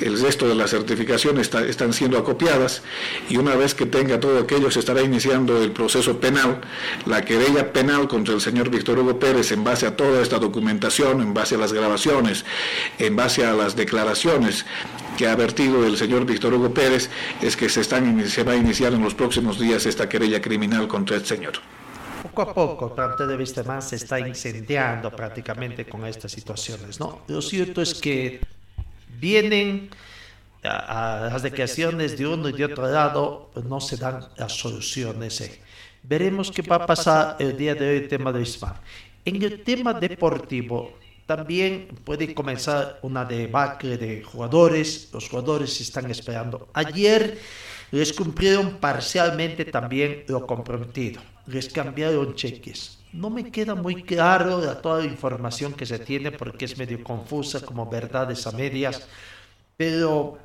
[0.00, 2.82] el resto de las certificaciones están siendo acopiadas
[3.28, 6.60] y una vez que tenga todo aquello se estará iniciando el proceso penal,
[7.06, 11.20] la querella penal contra el señor Víctor Hugo Pérez en base a toda esta documentación,
[11.20, 12.44] en base a las grabaciones,
[12.98, 14.64] en base a las declaraciones
[15.16, 17.10] que ha vertido el señor Víctor Hugo Pérez,
[17.40, 20.88] es que se, están, se va a iniciar en los próximos días esta querella criminal
[20.88, 21.54] contra el señor
[22.22, 27.22] poco a poco, parte de vista más se está incendiando prácticamente con estas situaciones, ¿no?
[27.28, 28.40] Lo cierto es que
[29.20, 29.90] vienen
[30.62, 35.40] a, las declaraciones de uno y de otro lado, pues no se dan las soluciones.
[35.40, 35.60] Eh.
[36.02, 38.76] Veremos qué va a pasar el día de hoy el tema de Ismael.
[39.24, 45.08] En el tema deportivo, también puede comenzar una debacle de jugadores.
[45.12, 46.68] Los jugadores están esperando.
[46.74, 47.38] Ayer
[47.90, 51.22] les cumplieron parcialmente también lo comprometido.
[51.46, 52.98] Les cambiaron cheques.
[53.12, 57.60] No me queda muy claro toda la información que se tiene porque es medio confusa
[57.60, 59.06] como verdades a medias,
[59.76, 60.38] pero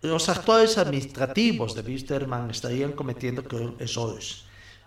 [0.00, 3.42] los actuales administrativos de Wisterman estarían cometiendo
[3.78, 4.44] errores.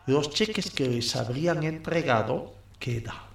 [0.08, 3.28] Los cheques que les habrían entregado queda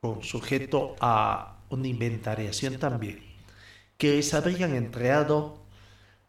[0.00, 3.20] con sujeto a una inventariación también,
[3.96, 5.58] que les habrían entregado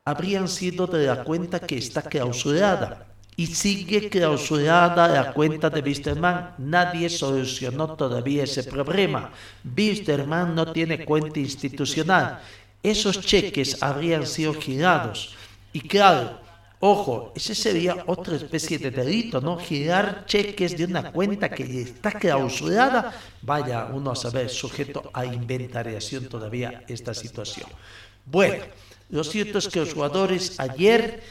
[0.06, 3.06] habrían sido de la cuenta que está clausurada
[3.36, 6.56] y sigue clausurada la cuenta de Wisterman.
[6.58, 9.32] Nadie solucionó todavía ese problema.
[9.64, 12.42] Wisterman no tiene cuenta institucional.
[12.82, 15.36] Esos cheques habrían sido girados.
[15.72, 16.40] Y claro,
[16.80, 19.58] ojo, ese sería otra especie de delito, ¿no?
[19.58, 23.14] Girar cheques de una cuenta que está clausurada.
[23.42, 27.70] Vaya uno a saber, sujeto a inventariación todavía esta situación.
[28.26, 28.64] Bueno,
[29.10, 31.22] lo cierto es que los jugadores ayer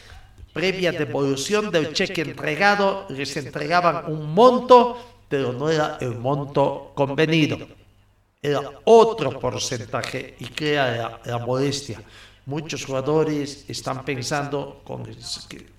[0.52, 7.58] previa devolución del cheque entregado, les entregaban un monto, pero no era el monto convenido.
[8.42, 12.00] Era otro porcentaje y crea la, modestia.
[12.48, 15.04] Muchos jugadores están pensando con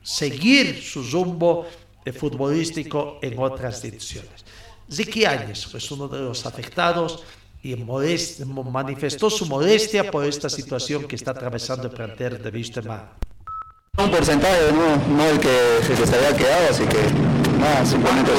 [0.03, 1.65] seguir su rumbo
[2.13, 4.45] futbolístico en otras ediciones.
[4.87, 7.23] Ziki Áñez fue uno de los afectados
[7.63, 13.13] y manifestó su modestia por esta situación que está atravesando el plantel de Vistema.
[13.97, 18.31] Un porcentaje, no, no el que, se les había quedado, así que nada, simplemente...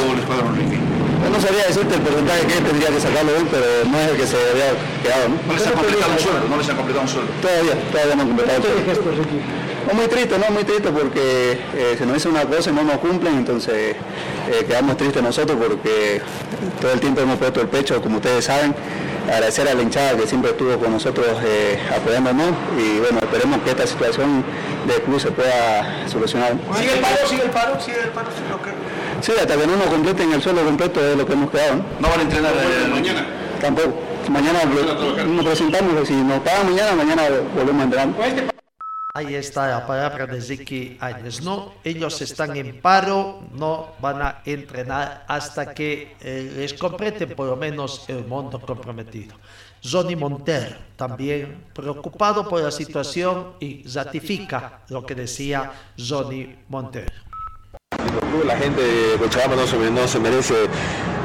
[1.29, 4.27] No sabía decirte el porcentaje que tendría que sacarlo él, pero no es el que
[4.27, 5.29] se había quedado.
[5.29, 5.37] ¿no?
[5.47, 6.49] ¿No les ha completado un sueldo?
[6.49, 7.33] ¿No les ha completado un sueldo?
[7.41, 8.65] Todavía, todavía no han completado un
[8.95, 9.61] sueldo.
[9.87, 12.83] No, muy triste, no, muy triste porque eh, se nos dice una cosa y no
[12.83, 13.97] nos cumplen, entonces
[14.51, 16.21] eh, quedamos tristes nosotros porque
[16.81, 18.75] todo el tiempo hemos puesto el pecho, como ustedes saben,
[19.25, 23.71] agradecer a la hinchada que siempre estuvo con nosotros eh, apoyándonos y bueno, esperemos que
[23.71, 24.45] esta situación
[24.87, 26.53] del club se pueda solucionar.
[26.77, 27.17] ¿Sigue el paro?
[27.27, 27.81] ¿Sigue el paro?
[27.81, 28.29] ¿Sigue el paro?
[29.23, 31.85] Sí, hasta que no nos completen el suelo completo de lo que hemos quedado.
[32.01, 32.55] ¿No, van a entrenar
[32.91, 33.27] mañana?
[33.61, 34.11] Tampoco.
[34.31, 37.23] Mañana nos presentamos, si nos pagan mañana, mañana
[37.55, 38.51] volvemos a entrenar.
[39.13, 41.43] Ahí está la palabra de Ziki Áñez.
[41.43, 47.47] No, ellos están en paro, no van a entrenar hasta que eh, les completen por
[47.47, 49.35] lo menos el monto comprometido.
[49.83, 57.30] Johnny Montero, también preocupado por la situación y ratifica lo que decía Johnny Montero.
[58.47, 60.55] La gente de Cochabamba no se, no se merece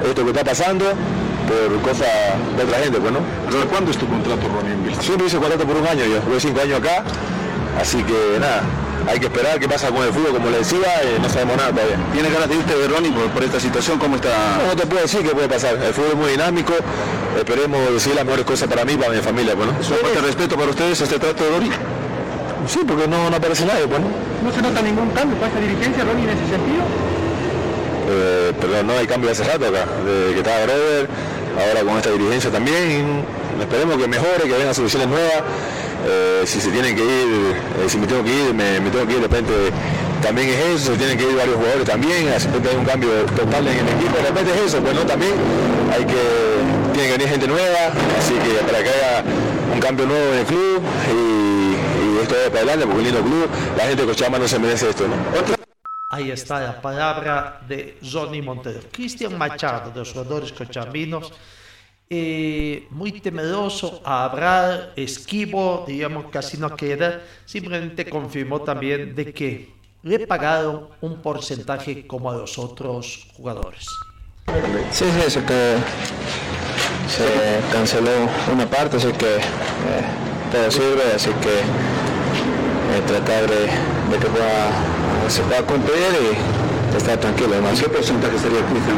[0.03, 0.85] esto que está pasando
[1.47, 2.05] por cosa
[2.57, 3.19] de otra gente, bueno.
[3.49, 4.95] Pues, ¿Cuándo es tu contrato, Ronnie?
[4.99, 7.03] Siempre hice contrato por un año, yo tuve cinco años acá
[7.79, 8.63] Así que nada,
[9.07, 11.71] hay que esperar qué pasa con el fútbol, como le decía, eh, no sabemos nada
[11.71, 11.97] todavía.
[12.13, 13.99] ¿Tiene ganas de irte de Ronnie por, esta situación?
[13.99, 14.29] ¿Cómo está?
[14.65, 15.75] No, te puedo decir qué puede pasar.
[15.75, 16.73] El fútbol es muy dinámico,
[17.37, 19.55] esperemos decir las mejores cosas para mí y para mi familia.
[19.55, 19.73] Bueno.
[19.79, 21.71] ¿Es de respeto para ustedes este trato de Ronnie?
[22.67, 23.85] Sí, porque no, no aparece nadie.
[23.85, 24.07] Bueno.
[24.43, 26.83] ¿No se nota ningún cambio para esta dirigencia, Ronnie, en ese sentido?
[28.07, 31.09] Eh, perdón, no hay cambio hace rato acá, de que estaba Grover,
[31.57, 33.25] ahora con esta dirigencia también.
[33.59, 35.43] Esperemos que mejore, que vengan soluciones nuevas.
[36.07, 39.13] Eh, si se tienen que ir, eh, si me tengo que ir, me, tengo que
[39.13, 39.53] ir, de repente
[40.21, 43.09] también es eso, se tienen que ir varios jugadores también, de repente hay un cambio
[43.35, 45.33] total en el equipo, de repente es eso, pues no también
[45.91, 47.89] hay que, tiene que venir gente nueva,
[48.19, 49.23] así que para que haya
[49.73, 51.54] un cambio nuevo en el club y,
[52.33, 55.07] es para adelante, porque un lindo club, la gente de Cochabamba no se merece esto,
[55.07, 55.15] ¿no?
[56.09, 58.79] Ahí está la palabra de Johnny Montero.
[58.91, 61.33] Cristian Machado, de los jugadores cochabambinos,
[62.09, 69.73] eh, muy temeroso a hablar, esquivo, digamos, casi no queda, simplemente confirmó también de que
[70.03, 73.87] le pagaron un porcentaje como a los otros jugadores.
[74.91, 75.77] Sí, sí, eso que
[77.09, 78.11] se canceló
[78.53, 79.41] una parte, así que eh,
[80.51, 81.61] todo sirve, así que
[82.95, 84.71] eh, tratar de, de que pueda,
[85.27, 87.59] se pueda cumplir y estar tranquilo.
[87.61, 87.69] ¿no?
[87.77, 88.97] ¿Qué porcentaje sería Cristian?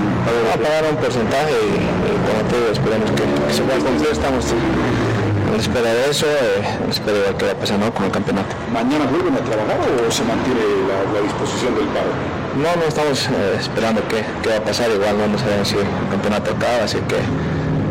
[0.50, 3.80] Va a pagar un porcentaje y, y como te digo, esperemos que, que se pueda
[3.80, 4.10] cumplir.
[4.12, 7.92] Estamos en espera de eso, eh, en espera de qué va a pasar ¿no?
[7.94, 8.54] con el campeonato.
[8.72, 12.14] ¿Mañana vuelven a trabajar o se mantiene la, la disposición del paro?
[12.62, 15.86] No, no estamos eh, esperando qué, qué va a pasar, igual no sabemos si el
[16.10, 17.18] campeonato acaba, así que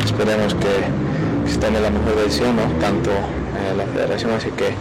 [0.04, 2.62] esperemos que se tome la mejor decisión, ¿no?
[2.80, 4.74] tanto eh, la federación, así que,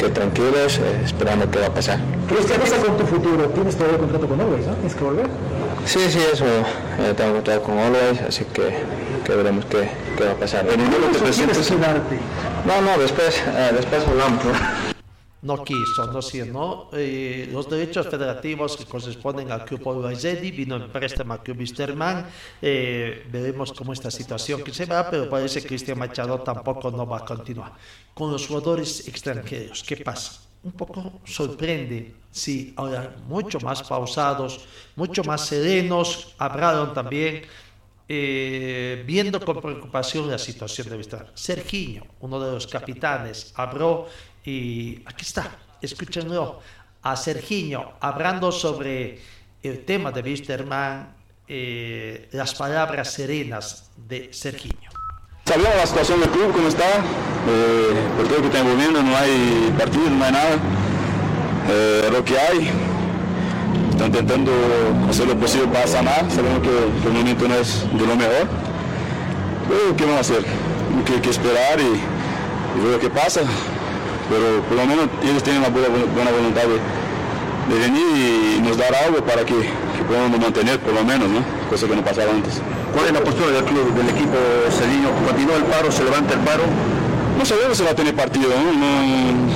[0.00, 1.98] que tranquilos, eh, esperando qué va a pasar.
[2.26, 3.48] Cristian, ¿qué pasa con tu futuro?
[3.50, 4.72] ¿Tienes todavía contrato con Always, no?
[4.74, 5.26] ¿Tienes que volver?
[5.84, 8.78] Sí, sí, eso, eh, tengo contrato con Always, así que,
[9.24, 10.66] que veremos qué, qué va a pasar.
[10.68, 11.70] ¿En el te presentas?
[12.66, 14.42] No, no, después, eh, después hablamos.
[14.44, 14.89] ¿no?
[15.42, 20.90] No quiso, no sino eh, los derechos federativos que corresponden al club Olvazedi, vino en
[20.90, 22.26] préstamo al club Wisterman,
[22.60, 27.06] eh, veremos cómo esta situación que se va, pero parece que Cristian Machado tampoco no
[27.06, 27.72] va a continuar.
[28.12, 30.40] Con los jugadores extranjeros, ¿qué pasa?
[30.62, 37.42] Un poco sorprende, sí, ahora mucho más pausados, mucho más serenos, hablaron también
[38.12, 41.30] eh, viendo con preocupación la situación de Wisterman.
[41.32, 44.08] Serginho, uno de los capitanes, habló
[44.44, 45.50] y aquí está,
[45.82, 46.60] escúchenlo,
[47.02, 49.18] a Serginho hablando sobre
[49.62, 51.14] el tema de Wisterman,
[51.48, 54.90] eh, las palabras serenas de Serginho.
[55.44, 59.74] Sabemos la situación del club, cómo está, eh, todo lo que estamos viendo, no hay
[59.76, 60.58] partido, no hay nada.
[61.68, 62.70] Eh, lo que hay,
[63.90, 64.52] están intentando
[65.08, 68.48] hacer lo posible para sanar, sabemos que, el momento no es de lo mejor.
[69.68, 70.44] Pero, ¿qué vamos a hacer?
[70.96, 73.42] Hay que, que esperar y, y ver lo que pasa.
[74.30, 76.78] Pero por lo menos ellos tienen la buena, buena voluntad de,
[77.74, 78.06] de venir
[78.58, 81.42] y nos dar algo para que, que podamos mantener por lo menos, ¿no?
[81.68, 82.62] Cosa que no pasaba antes.
[82.94, 84.36] ¿Cuál es la postura del club, del equipo
[84.70, 85.10] Cedillo?
[85.26, 85.90] ¿Continúa el paro?
[85.92, 86.62] ¿Se levanta el paro?
[87.38, 88.72] No sabemos si va a tener partido, ¿no?
[88.72, 89.50] No-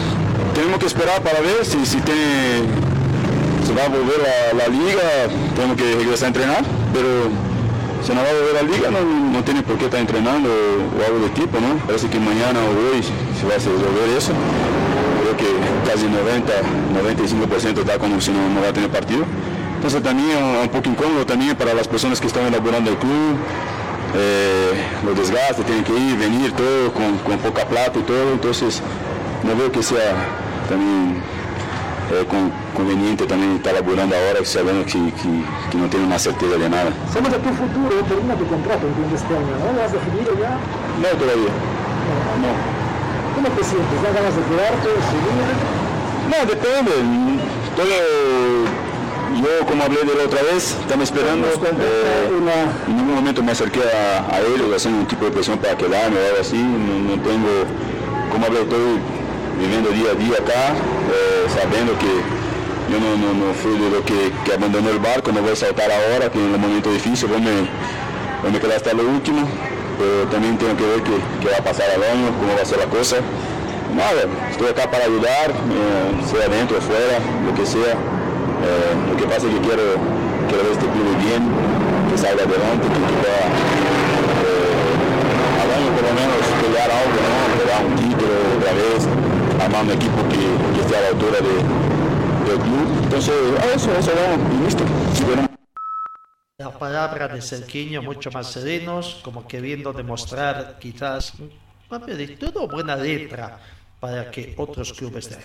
[0.55, 2.63] tenemos que esperar para ver si, si tiene,
[3.67, 5.03] se va a volver a la liga,
[5.57, 6.63] tenemos que regresar a entrenar,
[6.93, 7.09] pero
[8.05, 9.01] si no va a volver a la liga no,
[9.33, 11.77] no tiene por qué estar entrenando o, algo de tipo, ¿no?
[11.87, 14.33] Parece que mañana o hoy se va a resolver eso.
[15.23, 15.49] Creo que
[15.89, 16.53] casi 90,
[16.93, 19.25] 95% está como si no, no va a tener partido.
[19.77, 23.37] Entonces también un, un poco incómodo también para las personas que están elaborando el club,
[24.17, 24.73] eh,
[25.05, 28.83] los desgastes, tienen que ir, venir, todo con, con poca plata y todo, entonces
[29.43, 30.15] no veo que sea
[30.69, 31.23] también
[32.13, 35.29] eh, con- conveniente también estar laborando ahora sabiendo que, que,
[35.71, 36.91] que no tiene una certeza de nada.
[37.13, 39.73] Somos de tu futuro, termina tu contrato entiendo, este año, ¿no?
[39.73, 40.59] ¿Lo has definido ya?
[41.01, 41.53] No todavía.
[42.43, 42.51] No.
[43.35, 43.97] ¿Cómo te sientes?
[44.03, 45.49] ¿Da ganas de quedarte, seguir?
[46.31, 46.93] No, depende.
[47.77, 47.97] Todo,
[49.43, 51.47] yo como hablé de la otra vez, estamos esperando.
[51.49, 52.29] eh,
[52.87, 56.17] en ningún momento me acerqué a, a ellos haciendo un tipo de presión para quedarme
[56.19, 56.57] o algo así.
[56.57, 57.49] No, no tengo,
[58.31, 58.99] como hablé, estoy
[59.59, 62.13] viviendo día a día acá, eh, sabiendo que
[62.91, 65.57] yo no, no, no fui de lo que, que abandonó el barco, no voy a
[65.57, 69.49] saltar ahora, que en un momento difícil voy a voy a me hasta lo último.
[69.99, 72.65] Pero también tengo que ver qué, qué va a pasar al año, cómo va a
[72.65, 73.17] ser la cosa.
[73.95, 77.95] Nada, estoy acá para ayudar, eh, sea adentro fuera, lo que sea.
[77.95, 79.95] Eh, lo que pasa es que quiero,
[80.51, 81.47] quiero ver este club bien,
[82.11, 83.39] que salga adelante, que pueda
[84.43, 87.39] eh, al año por lo menos pelear algo, ¿no?
[87.55, 89.01] Pelear un título otra vez,
[89.65, 93.03] armar un equipo que, que esté a la altura de, del club.
[93.05, 94.85] Entonces, a eso, a eso vamos, y listo.
[94.85, 101.33] Y palabra de Serginho mucho más serenos, como queriendo demostrar quizás
[101.89, 103.59] papel de todo buena letra
[104.01, 105.45] para que otros clubes den.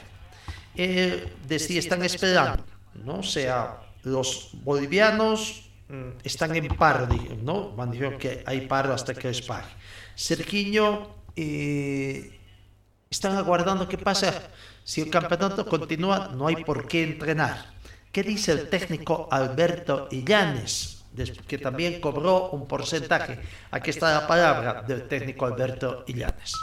[0.75, 2.63] Eh, decía, están esperando,
[3.05, 3.19] ¿no?
[3.19, 7.07] O sea, los bolivianos mm, están en paro,
[7.43, 7.73] ¿no?
[7.91, 9.67] Dijeron que hay paro hasta que les pague.
[10.15, 12.38] Serginho, eh,
[13.09, 14.49] están aguardando qué pasa.
[14.83, 17.73] Si el campeonato continúa, no hay por qué entrenar.
[18.11, 21.03] ¿Qué dice el técnico Alberto Illanes?
[21.47, 23.39] Que también cobró un porcentaje.
[23.71, 26.53] Aquí está la palabra del técnico Alberto Illanes.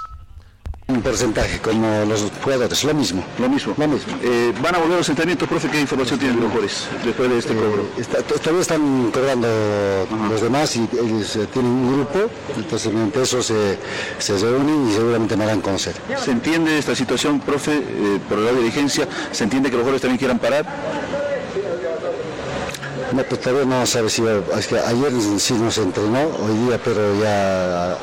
[0.89, 3.24] Un porcentaje, como los jugadores, lo mismo.
[3.41, 3.74] Lo mismo.
[3.76, 4.12] Lo mismo.
[4.22, 5.68] Eh, ¿Van a volver a los entrenamientos, profe?
[5.68, 7.82] ¿Qué información tienen los jugadores después de este cobro?
[7.97, 9.49] Eh, está- to- todavía están cobrando
[10.30, 13.78] los demás y ellos eh, tienen un grupo, entonces mediante eso se,
[14.18, 15.97] se reúnen y seguramente me harán conocer.
[16.24, 19.09] ¿Se entiende esta situación, profe, eh, por la dirigencia?
[19.32, 20.64] ¿Se entiende que los jugadores también quieran parar?
[23.12, 26.78] No, pues todavía no sabe si va- es que ayer sí nos entrenó, hoy día,
[26.82, 27.99] pero ya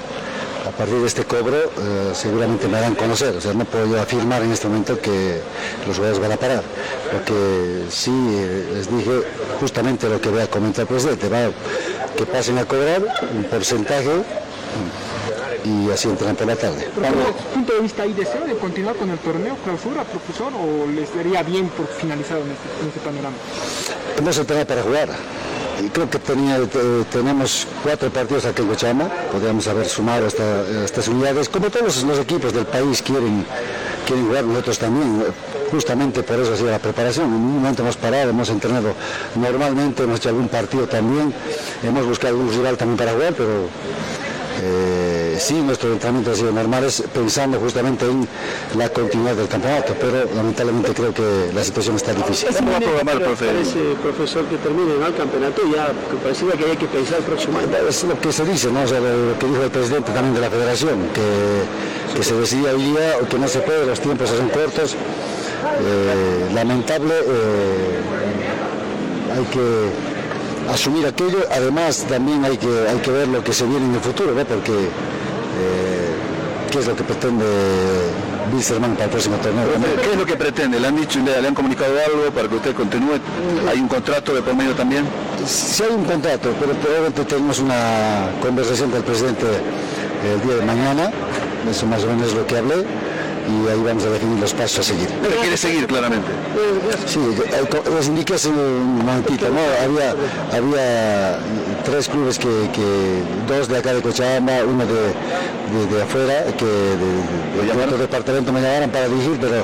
[0.66, 3.36] a, partir de este cobro eh, seguramente me harán conocer.
[3.36, 5.41] O sea, no puedo yo afirmar en este momento que
[5.88, 6.64] los jugadores van a parar.
[7.11, 9.22] Lo que sí eh, les dije
[9.59, 11.51] justamente lo que voy a comentar el presidente, va,
[12.16, 13.01] que pasen a cobrar
[13.36, 14.24] un porcentaje
[15.66, 16.88] y así entrenar por la tarde.
[16.93, 21.14] Tu punto de vista, ¿hay deseo de continuar con el torneo clausura, profesor, o les
[21.16, 23.36] daría bien por finalizado en este, en este panorama?
[24.18, 25.09] Hemos para jugar.
[25.92, 31.08] Creo que tenía, te- tenemos cuatro partidos aquí en Cochama, podríamos haber sumado esta- estas
[31.08, 33.46] unidades, como todos los equipos del país quieren,
[34.06, 35.24] quieren jugar, nosotros también,
[35.72, 38.94] justamente por eso ha sido la preparación, en un momento hemos parado, hemos entrenado
[39.36, 41.34] normalmente, hemos hecho algún partido también,
[41.84, 43.68] hemos buscado un rival también para jugar, pero
[44.62, 48.28] eh, sí, nuestro entrenamiento ha sido normal, es pensando justamente en
[48.78, 52.50] la continuidad del campeonato, pero lamentablemente creo que la situación está difícil.
[52.56, 53.46] ¿Cómo va a programar, profe?
[53.46, 55.08] Parece, profesor, que termine ¿no?
[55.08, 57.68] el campeonato ya, que pareciera que hay que pensar el próximo año.
[57.88, 58.84] Es lo que se dice, ¿no?
[58.84, 62.74] O sea, lo, que dijo el presidente también de la federación, que, que se decía
[62.74, 64.96] hoy día o que no se puede, los tiempos son cortos.
[64.96, 68.02] Eh, lamentable, eh,
[69.36, 70.14] hay que
[70.72, 74.00] asumir aquello, además también hay que, hay que ver lo que se viene en el
[74.00, 74.46] futuro, ¿no?
[74.46, 74.90] Porque
[76.72, 77.45] qué es lo que pretende
[78.51, 79.66] Wilstermann para el próximo torneo.
[80.01, 80.80] ¿Qué es lo que pretende?
[80.80, 83.20] ¿Le han dicho, le, le han comunicado algo para que usted continúe?
[83.70, 85.05] ¿Hay un contrato de por medio también?
[85.45, 89.45] Sí hay un contrato, pero probablemente tenemos una conversación con el presidente
[90.24, 91.11] el día de mañana,
[91.70, 92.86] eso más o menos es lo que hablé,
[93.48, 95.08] y ahí vamos a definir los pasos a seguir.
[95.22, 96.28] Pero quiere seguir claramente.
[97.08, 97.20] Sí,
[97.96, 99.60] les indiqué hace un momentito, ¿no?
[99.84, 100.16] Había,
[100.56, 101.39] había
[101.84, 106.66] tres clubes que, que- dos de acá de Cochabamba, uno de, de, de afuera, que
[106.66, 106.96] de,
[107.76, 109.56] de- otro departamento me llamaron para dirigir, pero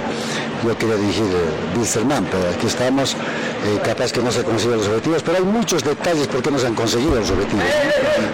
[0.66, 4.88] yo quería dirigir eh, Wilstermann, pero aquí estamos, eh, capaz que no se consiguen los
[4.88, 7.64] objetivos, pero hay muchos detalles por qué no se han conseguido los objetivos.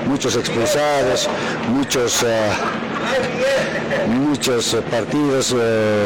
[0.08, 1.30] Muchos expulsados,
[1.72, 2.24] muchos...
[2.24, 2.95] ah,
[4.08, 6.04] muchos eh, partidos eh,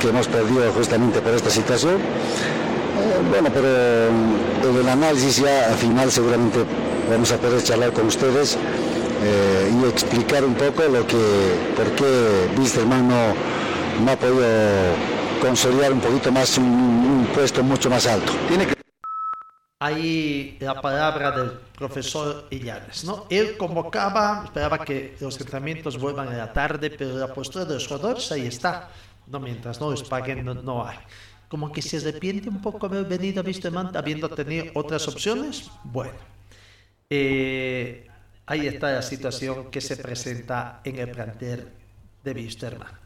[0.00, 1.94] que hemos perdido justamente por esta situación.
[1.96, 3.68] Eh, bueno, pero
[4.70, 6.58] en el análisis ya al final seguramente
[7.10, 8.56] vamos a poder charlar con ustedes
[9.18, 11.16] y explicar un poco lo que,
[11.74, 12.04] por qué
[12.58, 13.34] Wisterman no,
[14.04, 14.46] no ha podido
[15.40, 18.32] consolidar un poquito más un, un puesto mucho más alto.
[18.48, 18.75] Tiene que
[19.78, 23.26] Ahí la palabra del profesor Illanes, ¿no?
[23.28, 27.86] Él convocaba, esperaba que los entrenamientos vuelvan en la tarde, pero la postura de los
[27.86, 28.88] jugadores ahí está.
[29.26, 30.96] No, mientras no les paguen, no, no hay.
[31.48, 35.70] Como que se arrepiente un poco haber venido a Wisterman habiendo tenido otras opciones.
[35.84, 36.18] Bueno,
[37.10, 38.08] eh,
[38.46, 41.68] ahí está la situación que se presenta en el plantel
[42.24, 43.05] de Wisterman.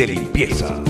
[0.00, 0.82] de limpieza!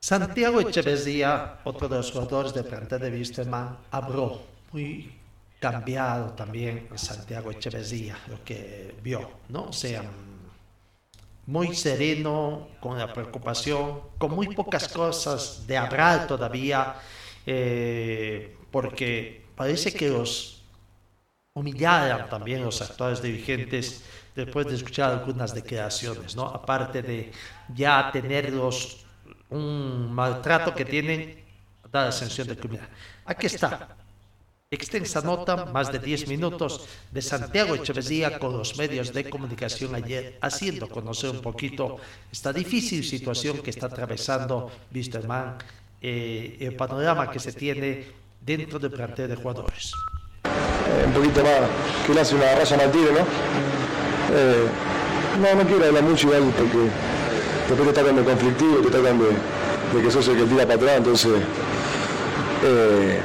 [0.00, 4.42] Santiago Echeverría, otro de los jugadores del plantel de Wisterman, habló
[4.72, 5.12] muy
[5.60, 9.72] cambiado también Santiago Echeverría, lo que vio, ¿no?
[9.72, 10.02] Sea,
[11.46, 16.96] muy sereno, con la preocupación, con muy pocas cosas de hablar todavía,
[17.46, 20.64] eh, porque parece que los
[21.54, 24.02] humillaran también los actuales dirigentes
[24.34, 26.46] después de escuchar algunas declaraciones, ¿no?
[26.46, 27.32] Aparte de
[27.74, 29.04] ya tenerlos
[29.50, 31.44] un maltrato que tienen,
[31.90, 32.88] da la sensación de criminal.
[33.26, 33.96] Aquí está.
[34.70, 40.38] Extensa nota, más de 10 minutos, de Santiago Echeverría con los medios de comunicación ayer,
[40.40, 41.98] haciendo conocer un poquito
[42.32, 45.58] esta difícil situación que está atravesando Wisterman,
[46.00, 48.06] eh, el panorama que se tiene
[48.40, 49.92] dentro del plantel de jugadores.
[51.06, 54.01] Un poquito más, que le hace una raya tiro, ¿no?
[54.34, 54.66] Eh,
[55.40, 56.78] no, no quiero hablar mucho igual porque
[57.68, 59.26] después te tratan de conflictivo, te tratan de,
[59.98, 61.32] de que sos el que tira para atrás, entonces,
[62.64, 63.20] eh,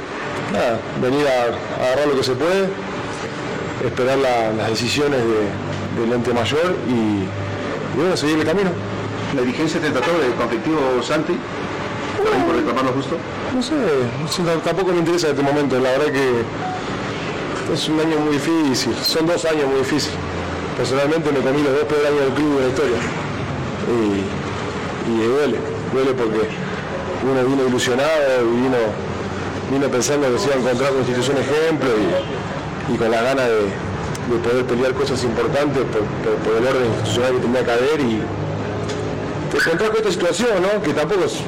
[0.52, 2.68] nada, venir a, a agarrar lo que se puede,
[3.86, 8.70] esperar la- las decisiones de- del ente mayor y, y bueno, seguir el camino.
[9.34, 11.34] ¿La dirigencia te trató de conflictivo, Santi?
[12.22, 13.16] ¿Por ahí por reclamarlo justo?
[13.54, 18.34] No sé, tampoco me interesa en este momento, la verdad que es un año muy
[18.34, 20.16] difícil, son dos años muy difíciles.
[20.78, 22.98] Personalmente me comí los dos peores del club de la historia.
[23.88, 25.58] Y, duele,
[25.92, 26.48] duele porque
[27.24, 28.76] uno vino ilusionado vino,
[29.72, 31.88] vino pensando que se iba a encontrar con institución ejemplo
[32.92, 36.86] y, con la gana de, de poder pelear cosas importantes por, por- por el orden
[36.86, 38.22] institucional que tenía que haber y
[39.50, 40.82] te encontrás con esta situación, ¿no?
[40.82, 41.40] Que tampoco es,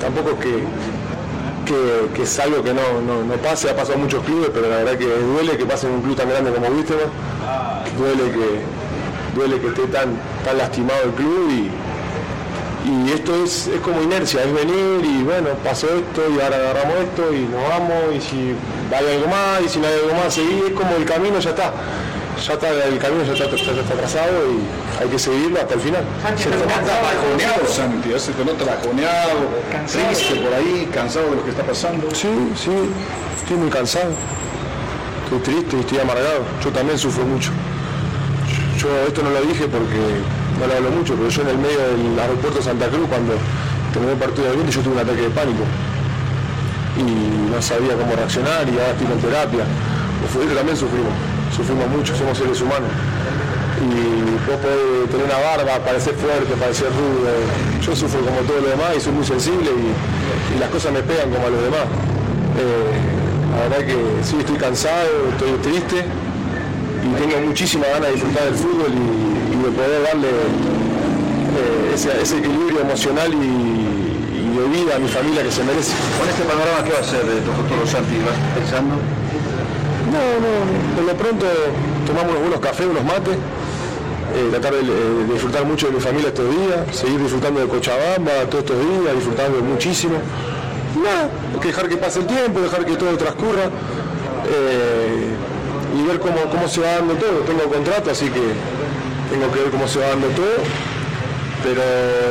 [0.00, 4.22] tampoco es que, que, es algo que no, no, no pase, ha pasado en muchos
[4.24, 7.08] clubes, pero la verdad que duele que pase en un club tan grande como Wisterman
[7.98, 8.73] duele que,
[9.34, 11.70] duele que esté tan, tan lastimado el club y,
[12.90, 16.96] y esto es, es como inercia, es venir y bueno, pasó esto y ahora agarramos
[16.98, 18.54] esto y nos vamos y si
[18.94, 21.50] hay algo más y si no hay algo más, seguir, es como el camino ya
[21.50, 21.72] está.
[22.46, 25.80] Ya está, el camino ya está, ya está trazado y hay que seguirlo hasta el
[25.80, 26.04] final.
[26.36, 29.38] Se te nota bajoneado, Santi, se te nota bajoneado,
[29.86, 32.10] triste por ahí, cansado de lo que está pasando.
[32.12, 32.70] Sí, sí,
[33.40, 34.10] estoy muy cansado.
[35.24, 36.40] Estoy triste y estoy amargado.
[36.62, 37.50] Yo también sufro mucho.
[38.84, 39.96] Esto no lo dije porque
[40.60, 43.32] no lo hablo mucho, pero yo en el medio del aeropuerto de Santa Cruz, cuando
[43.92, 45.64] terminé el partido de 20, yo tuve un ataque de pánico.
[47.00, 49.64] Y no sabía cómo reaccionar y ahora estoy en terapia.
[50.28, 51.12] Futbolistas también sufrimos,
[51.56, 52.92] sufrimos mucho, somos seres humanos.
[53.80, 57.32] Y vos podés tener una barba, parecer fuerte, parecer rudo.
[57.80, 61.32] Yo sufro como todo lo demás y soy muy sensible y, las cosas me pegan
[61.32, 61.88] como a los demás.
[62.60, 63.00] Eh,
[63.48, 66.04] la verdad que sí, estoy cansado, estoy triste
[67.18, 72.38] tengo muchísima ganas de disfrutar del fútbol y, y de poder darle eh, ese, ese
[72.38, 75.92] equilibrio emocional y, y de vida a mi familia que se merece.
[76.18, 78.16] Con este panorama, ¿qué va a hacer de tu futuro, Santi?
[78.24, 78.94] ¿Vas pensando?
[80.14, 80.52] No, no,
[80.94, 81.46] por lo pronto
[82.06, 86.28] tomamos unos buenos cafés, unos mates, eh, tratar de, de disfrutar mucho de mi familia
[86.28, 90.14] estos días, seguir disfrutando de Cochabamba todos estos días, disfrutando muchísimo.
[91.02, 91.28] Nada,
[91.60, 93.64] que dejar que pase el tiempo, dejar que todo transcurra
[94.46, 95.34] eh,
[95.96, 97.40] y ver cómo, cómo se va dando todo.
[97.46, 98.40] Tengo contrato, así que
[99.30, 100.56] tengo que ver cómo se va dando todo.
[101.62, 101.80] Pero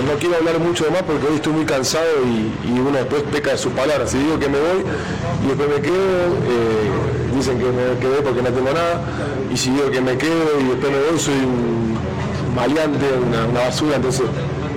[0.06, 3.24] no quiero hablar mucho de más porque hoy estoy muy cansado y, y uno después
[3.24, 4.12] peca de sus palabras.
[4.12, 4.86] Si digo que me voy
[5.44, 9.02] y después me quedo, eh, dicen que me quedé porque no tengo nada.
[9.52, 11.98] Y si digo que me quedo y después me voy, soy un
[12.56, 13.96] maleante, una, una basura.
[13.96, 14.26] Entonces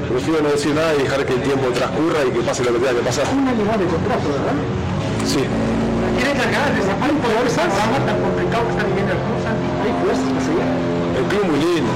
[0.08, 2.78] prefiero no decir nada y dejar que el tiempo transcurra y que pase lo que
[2.78, 3.26] tenga que pasar.
[3.34, 4.56] Un año más de contrato, ¿verdad?
[5.26, 5.44] Sí.
[11.16, 11.92] El club muy lindo.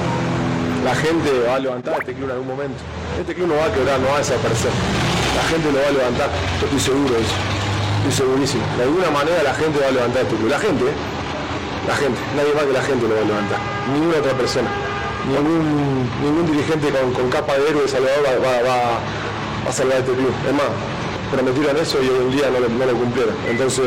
[0.85, 2.81] La gente va a levantar este club en algún momento.
[3.21, 4.73] Este club no va a quebrar, no va a desaparecer.
[5.37, 6.29] La gente lo va a levantar.
[6.61, 7.37] Yo estoy seguro de eso.
[8.01, 8.65] Estoy segurísimo.
[8.81, 10.49] De alguna manera la gente va a levantar este club.
[10.49, 10.97] La gente, ¿eh?
[11.87, 12.19] La gente.
[12.37, 13.61] Nadie más que la gente lo va a levantar.
[13.93, 14.71] Ninguna otra persona.
[15.29, 18.99] Ningún, ningún dirigente con, con capa de héroe de Salvador va, va- va-
[19.65, 20.33] va a salvar este club.
[20.49, 20.71] Es más,
[21.31, 23.35] prometieron eso y hoy en día no lo, no lo cumplieron.
[23.49, 23.85] Entonces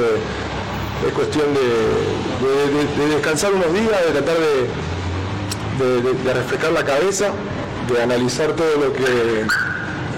[1.08, 6.34] es cuestión de, de- de- de descansar unos días, de tratar de, de, de- de
[6.34, 7.28] refrescar la cabeza,
[7.94, 9.46] de analizar todo lo que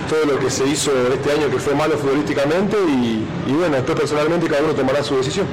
[0.09, 3.97] todo lo que se hizo este año que fue malo futbolísticamente y, y bueno, después
[3.99, 5.47] personalmente cada uno tomará su decisión.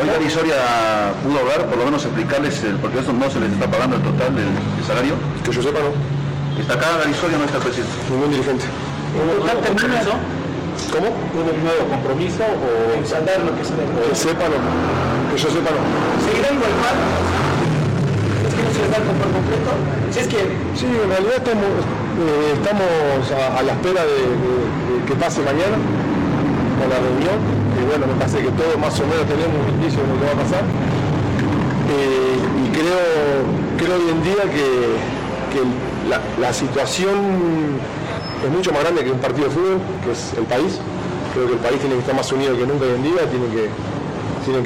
[0.00, 3.38] Hoy Gary Soria pudo hablar, por lo menos explicarles el por qué eso no se
[3.38, 4.46] les está pagando el total del,
[4.84, 5.14] salario.
[5.44, 5.92] Que yo sepa, no.
[6.60, 7.92] ¿Está acá Gary Soria o no está el presidente?
[8.10, 8.64] Ningún dirigente.
[10.90, 11.08] ¿Cómo?
[11.08, 14.58] ¿Un nuevo compromiso o ensandar lo que se Que sepa, no.
[15.32, 15.80] Que yo sepa, no.
[16.26, 16.74] ¿Seguirá igual?
[18.44, 19.70] ¿Es que no se les da el por completo?
[20.12, 20.40] Si es que
[20.76, 21.72] Sí, en realidad estamos,
[22.20, 22.90] eh, estamos
[23.32, 24.68] a, a la espera de, de-
[25.00, 25.76] de que pase mañana
[26.80, 27.38] con la reunión.
[27.72, 30.26] Y bueno, me parece que todos más o menos tenemos un indicio de lo que
[30.28, 30.64] va a pasar.
[31.88, 33.00] Eh, y creo,
[33.80, 34.66] creo hoy en día que,
[35.52, 35.60] que
[36.08, 37.80] la, la situación
[38.44, 40.78] es mucho más grande que un partido de fútbol, que es el país.
[41.34, 43.46] Creo que el país tiene que estar más unido que nunca hoy en día, tiene
[43.54, 43.68] que,
[44.44, 44.60] tiene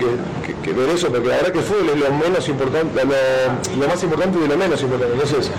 [0.63, 4.03] que, ver eso, porque la verdad que el fútbol es lo menos importante, lo, más
[4.03, 5.13] importante de lo menos importante.
[5.15, 5.51] Entonces,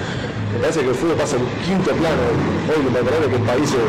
[0.54, 2.24] me parece que el fútbol pasa en quinto plano.
[2.68, 3.88] Hoy lo importante es que el país, eh,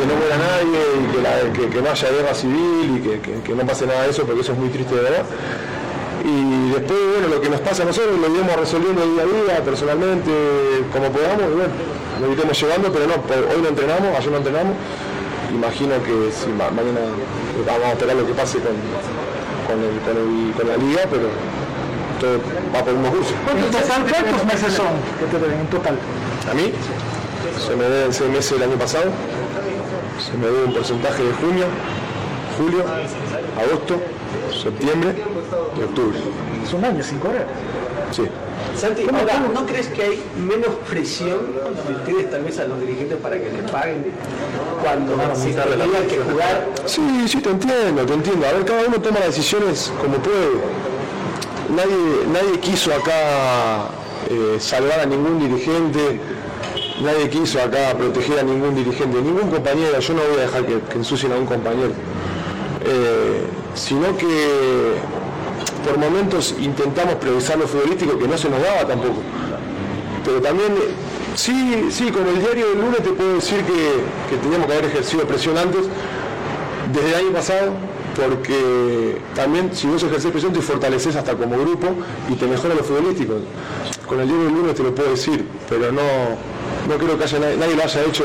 [0.00, 3.66] que no muera nadie, y que, la- que- no haya guerra civil y que no
[3.66, 5.24] pase nada de eso, porque eso es muy triste de verdad.
[6.24, 9.64] Y después, bueno, lo que nos pasa a nosotros lo iremos resolviendo día a día,
[9.64, 10.30] personalmente,
[10.92, 11.72] como podamos, y bueno,
[12.20, 14.74] lo iremos llevando, pero no, hoy no entrenamos, ayer no entrenamos.
[15.54, 17.00] Imagino que si ma- mañana
[17.66, 18.74] vamos a esperar lo que pase con,
[19.68, 21.28] con, el- con el- con la liga, pero
[22.20, 22.40] todo
[22.74, 23.34] va por unos cursos.
[23.44, 24.86] ¿Cuántos, ¿Cuántos meses son
[25.20, 25.96] que te deben en total?
[26.50, 26.72] A mí
[27.64, 29.10] se me deben seis meses el año pasado,
[30.18, 31.66] se me debe un porcentaje de junio,
[32.58, 32.82] julio,
[33.60, 34.00] agosto,
[34.62, 35.14] septiembre
[35.78, 36.18] y octubre.
[36.64, 37.46] Es un año sin correr.
[38.10, 38.22] Sí.
[38.76, 41.38] Santi, ahora, ¿no crees que hay menos presión
[41.86, 44.04] de ustedes tal vez a los dirigentes para que les paguen
[44.82, 46.68] cuando se tengan que jugar?
[46.84, 48.46] Sí, sí, te entiendo, te entiendo.
[48.46, 50.60] A ver, cada uno toma las decisiones como puede.
[51.74, 53.88] Nadie, nadie quiso acá
[54.30, 56.20] eh, salvar a ningún dirigente,
[57.02, 59.98] nadie quiso acá proteger a ningún dirigente, ningún compañero.
[59.98, 61.92] Yo no voy a dejar que, que ensucien a un compañero.
[62.84, 63.46] Eh,
[63.76, 64.96] sino que
[65.84, 69.20] por momentos intentamos priorizar lo futbolístico que no se nos daba tampoco.
[70.24, 70.72] Pero también,
[71.36, 74.86] sí, sí, con el diario del lunes te puedo decir que, que teníamos que haber
[74.86, 75.82] ejercido presión antes,
[76.92, 77.72] desde el año pasado,
[78.16, 81.88] porque también si vos ejerces presión te fortaleces hasta como grupo
[82.28, 83.34] y te mejora lo futbolístico.
[84.08, 86.02] Con el diario del lunes te lo puedo decir, pero no,
[86.88, 88.24] no creo que nadie, lo haya hecho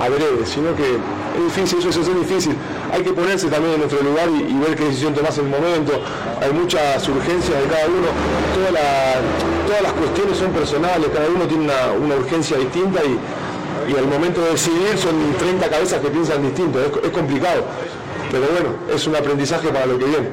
[0.00, 2.54] adrede, sino que es difícil, eso es difícil.
[2.92, 5.92] Hay que ponerse también en nuestro lugar y, ver qué decisión tomás en el momento.
[6.40, 8.08] Hay muchas urgencias de cada uno,
[9.66, 14.40] todas las cuestiones son personales, cada uno tiene una, urgencia distinta y, y al momento
[14.42, 17.64] de decidir son 30 cabezas que piensan distinto, es, es complicado.
[18.30, 20.28] Pero bueno, es un aprendizaje para lo que viene.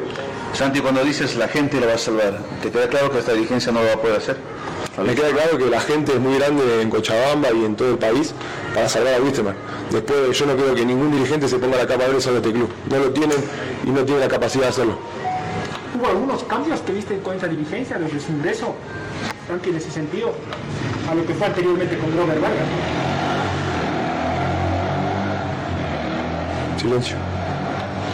[0.53, 3.71] Santi, cuando dices la gente lo va a salvar, ¿te queda claro que esta dirigencia
[3.71, 4.52] no lo va a poder hacer?
[5.01, 7.97] Me queda claro que la gente es muy grande en Cochabamba y en todo el
[7.97, 8.33] país
[8.75, 9.55] para salvar a Wisterman.
[9.91, 12.69] Después yo no creo que ningún dirigente se ponga la capa de sobre este club.
[12.91, 13.37] No lo tienen
[13.83, 14.97] y no tienen la capacidad de hacerlo.
[15.97, 18.75] ¿Hubo algunos cambios que viste con esta dirigencia desde su ingreso?
[19.47, 20.31] Santi, en ese sentido,
[21.09, 22.67] a lo que fue anteriormente con Robert Vargas.
[26.77, 27.32] Silencio.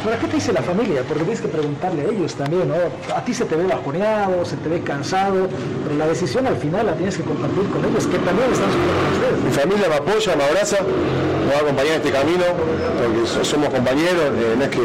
[0.03, 1.03] ¿Pero qué te dice la familia?
[1.07, 2.75] Porque tienes que preguntarle a ellos también, ¿no?
[3.15, 5.47] A ti se te ve bajoneado, se te ve cansado,
[5.83, 9.11] pero la decisión al final la tienes que compartir con ellos, que también están sufriendo
[9.13, 9.43] ustedes.
[9.43, 12.43] Mi familia me apoya, me abraza, me va a acompañar en este camino,
[12.97, 14.79] porque so- somos compañeros, eh, no es que...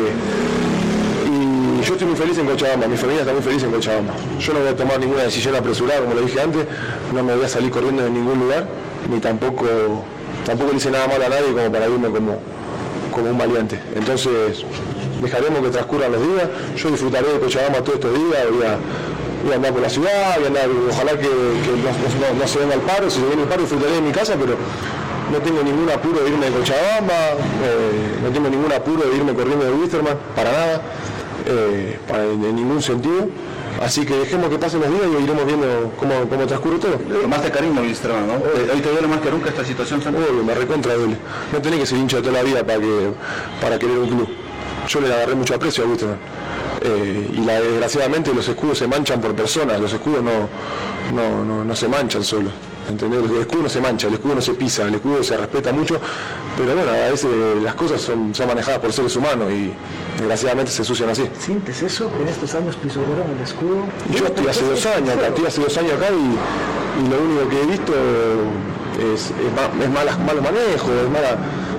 [1.31, 4.15] Y yo estoy muy feliz en Cochabamba, mi familia está muy feliz en Cochabamba.
[4.41, 6.67] Yo no voy a tomar ninguna decisión apresurada, como lo dije antes,
[7.15, 8.67] no me voy a salir corriendo de ningún lugar,
[9.11, 9.65] ni tampoco,
[10.45, 12.39] tampoco le hice nada malo a nadie como para irme como,
[13.13, 13.79] como un valiente.
[13.95, 14.65] Entonces,
[15.25, 18.77] dejaremos que transcurran los días, yo disfrutaré de Cochabamba todos estos días, voy a,
[19.45, 22.49] voy a andar por la ciudad, voy a andar, ojalá que, que no, no- no
[22.49, 24.57] se venga el paro, si se viene el paro disfrutaré de mi casa, pero
[25.33, 27.15] no tengo ningún apuro de irme de Cochabamba,
[27.65, 30.83] eh, no tengo ningún apuro de irme corriendo de Wisterman, para nada,
[31.47, 33.29] eh, para, en, ningún sentido.
[33.83, 35.67] Así que dejemos que pasen los días y iremos viendo
[35.99, 36.93] cómo, cómo transcurre todo.
[37.23, 38.35] Tomaste cariño, Wisterman, ¿no?
[38.35, 40.01] Eh, Hoy te duele más que nunca esta situación.
[40.07, 41.17] Obvio, me recontra duele.
[41.53, 43.11] No tenés que ser hincha de toda la vida para, que,
[43.61, 44.29] para querer un club.
[44.89, 46.19] Yo le agarré mucho aprecio a Wisterman.
[46.83, 50.49] Eh, y la- desgraciadamente los escudos se manchan por personas, los escudos no,
[51.15, 52.53] no, no, no se manchan solos.
[52.89, 53.21] ¿entendés?
[53.31, 55.99] El escudo no se mancha, el escudo no se pisa, el escudo se respeta mucho,
[56.55, 57.31] pero bueno, a veces
[57.63, 59.73] las cosas son, son manejadas por seres humanos y
[60.19, 61.27] desgraciadamente se ensucian así.
[61.39, 62.11] ¿Sientes eso?
[62.21, 63.85] En estos años pisotearon el escudo.
[64.13, 67.49] Yo estoy hace dos años acá, estoy hace dos años acá y, y lo único
[67.49, 67.93] que he visto
[68.99, 71.37] es, es, ma- es malas- malo manejo, es mala.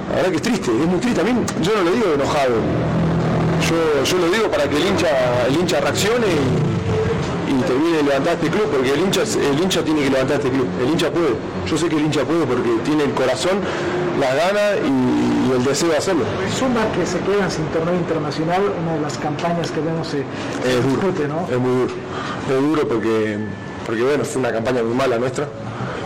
[0.10, 1.22] La verdad que es triste, es muy triste.
[1.22, 2.56] A mí yo no lo digo enojado.
[3.70, 5.08] Yo, yo lo digo para que el hincha,
[5.48, 9.84] el hincha reaccione y, y termine de levantar este club, porque el hincha, el hincha
[9.84, 10.68] tiene que levantar este club.
[10.82, 11.34] El hincha puede.
[11.66, 13.58] Yo sé que el hincha puede porque tiene el corazón,
[14.20, 16.24] las ganas y, y el deseo de hacerlo.
[16.58, 20.18] Suma que se quedan sin torneo internacional, una de las campañas que vemos se,
[20.62, 21.48] se Es duro, discute, ¿no?
[21.50, 21.94] es muy duro.
[22.50, 23.38] Es duro porque,
[23.88, 25.48] porque bueno, fue una campaña muy mala nuestra.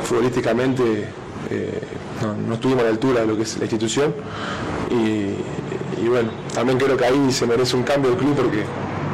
[0.09, 1.05] Futbolísticamente
[1.51, 1.81] eh,
[2.19, 4.11] no, no estuvimos a la altura de lo que es la institución.
[4.89, 5.37] Y,
[6.01, 8.63] y bueno, también creo que ahí se merece un cambio del club porque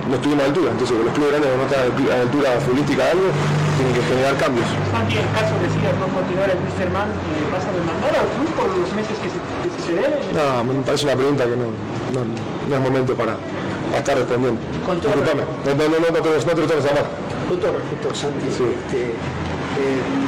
[0.08, 0.72] no estuvimos a la altura.
[0.72, 3.28] Entonces, los clubes grandes no están a la altura futbolística de algo,
[3.76, 4.68] tienen que generar cambios.
[4.90, 8.68] Santi, en caso decidas no continuar en Wisterman, eh, ¿vas a demandar al club por
[8.72, 10.24] los meses que se, que se deben?
[10.32, 11.68] No, me parece una pregunta que no,
[12.16, 14.64] no, no es momento para, para estar respondiendo.
[14.88, 15.44] Con todo Disculpame.
[15.44, 17.08] No, no, no, no, no, no te lo tomes a mal.
[17.52, 18.64] Con todo respeto, Santi, Sí.
[18.64, 19.14] este, eh,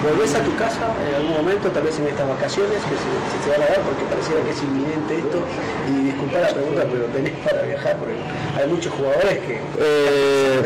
[0.03, 3.37] volvés a tu casa en algún momento, tal vez en estas vacaciones, que se, se
[3.43, 5.39] te van a dar porque pareciera que es inminente esto,
[5.89, 8.15] y disculpa la pregunta, pero tenés para viajar, porque
[8.57, 9.53] hay muchos jugadores que...
[9.79, 10.61] Eh,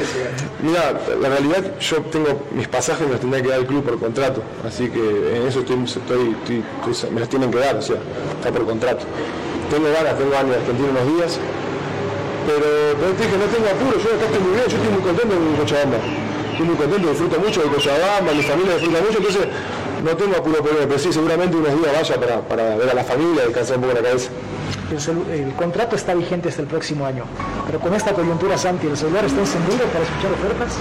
[0.63, 3.99] mira, la realidad yo tengo mis pasajes me los tendría que dar el club por
[3.99, 4.99] contrato, así que
[5.37, 6.63] en eso estoy, estoy-
[7.11, 7.97] me los tienen que dar, o sea,
[8.37, 9.05] está por contrato.
[9.69, 11.39] Tengo ganas, tengo ganas de Argentina unos días,
[12.47, 15.01] pero, pero te dije, no tengo apuro, yo acá estoy muy bien, yo estoy muy
[15.01, 15.97] contento en Cochabamba.
[16.61, 19.47] Estoy muy contento, disfruto mucho de Cochabamba, mi familia disfruta mucho, entonces
[20.05, 22.93] no tengo apuro por irme, pero sí, seguramente unos días vaya para, para ver a
[22.93, 24.29] la familia descansar un poco la cabeza.
[24.91, 27.23] El, el contrato está vigente hasta el próximo año,
[27.65, 30.77] pero con esta coyuntura, Santi, ¿el celular está encendido para escuchar ofertas?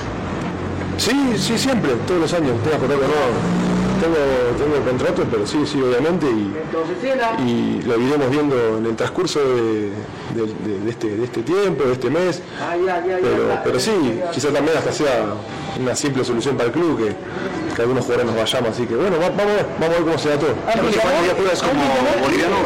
[0.99, 3.70] Sí, sí, siempre, todos los años, tengo contrato nuevo.
[4.01, 4.17] Tengo,
[4.59, 6.55] tengo el contrato, pero sí, sí, obviamente, y,
[7.47, 9.91] y lo iremos viendo en el transcurso de,
[10.35, 12.41] de- de- de este, de este tiempo, de este mes.
[12.61, 12.75] Ah,
[13.05, 13.93] Pero, pero sí,
[14.33, 15.25] quizás también hasta sea
[15.79, 17.15] una simple solución para el club, que,
[17.75, 20.03] que algunos jugadores nos vayamos, así que bueno, va- vamos a ver, vamos a ver
[20.03, 20.55] cómo se da todo.
[20.67, 21.83] ¿Ya juegas como
[22.23, 22.57] boliviano?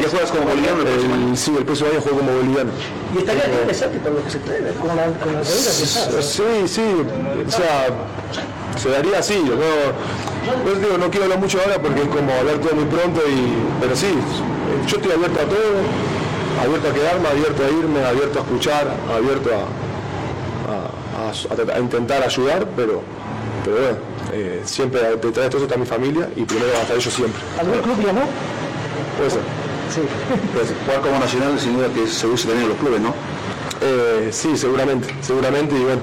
[0.00, 2.70] ¿Ya juegas como boliviano el sí, el próximo año juego como boliviano.
[3.14, 4.70] Y estaría libre, Santi, por lo que se debe.
[4.74, 5.42] Con la, con la.
[5.44, 6.82] Sí, sí,
[7.46, 7.88] o sea,
[8.76, 9.42] se daría así.
[9.42, 9.54] No,
[10.66, 13.80] yo digo, no quiero hablar mucho ahora porque es como hablar todo muy pronto, y,
[13.80, 14.08] pero sí,
[14.86, 19.50] yo estoy abierto a todo, abierto a quedarme, abierto a irme, abierto a escuchar, abierto
[19.54, 19.62] a,
[20.72, 23.02] a- a- a tratar- a intentar ayudar, pero,
[23.64, 23.98] pero bueno,
[24.32, 27.12] eh, siempre detrás de todo eso está mi familia y primero van a estar ellos
[27.14, 27.40] siempre.
[27.58, 28.22] ¿Algún club llamó?
[29.16, 29.40] Puede ser.
[29.94, 30.00] Sí.
[30.54, 33.14] Pues, jugar como nacional sin duda que se usa también en los clubes, ¿no?
[33.80, 36.02] Eh, sí, seguramente, seguramente y bueno,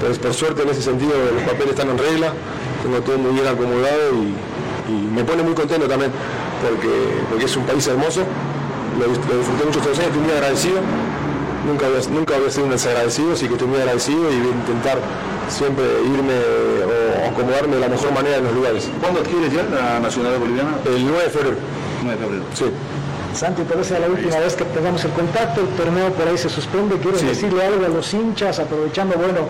[0.00, 2.32] pues por suerte en ese sentido los papeles están en regla,
[2.86, 6.12] tengo todo muy bien acomodado y, y me pone muy contento también
[6.62, 6.88] porque,
[7.28, 8.22] porque es un país hermoso,
[8.98, 10.78] lo, lo disfruté mucho estos años, estoy muy agradecido,
[11.66, 14.54] nunca voy, a, nunca ser un desagradecido, así que estoy muy agradecido y voy a
[14.54, 14.98] intentar
[15.48, 18.88] siempre irme o acomodarme de la mejor manera en los lugares.
[19.00, 20.70] ¿Cuándo adquieres ya la nacionalidad boliviana?
[20.86, 21.56] El 9 de febrero.
[22.04, 22.44] 9 de febrero.
[22.54, 22.64] Sí.
[23.36, 26.48] Santi, vez sea la última vez que tengamos el contacto, el torneo por ahí se
[26.48, 27.26] suspende, quiero Sí.
[27.26, 29.40] decirle algo a los hinchas, aprovechando, bueno,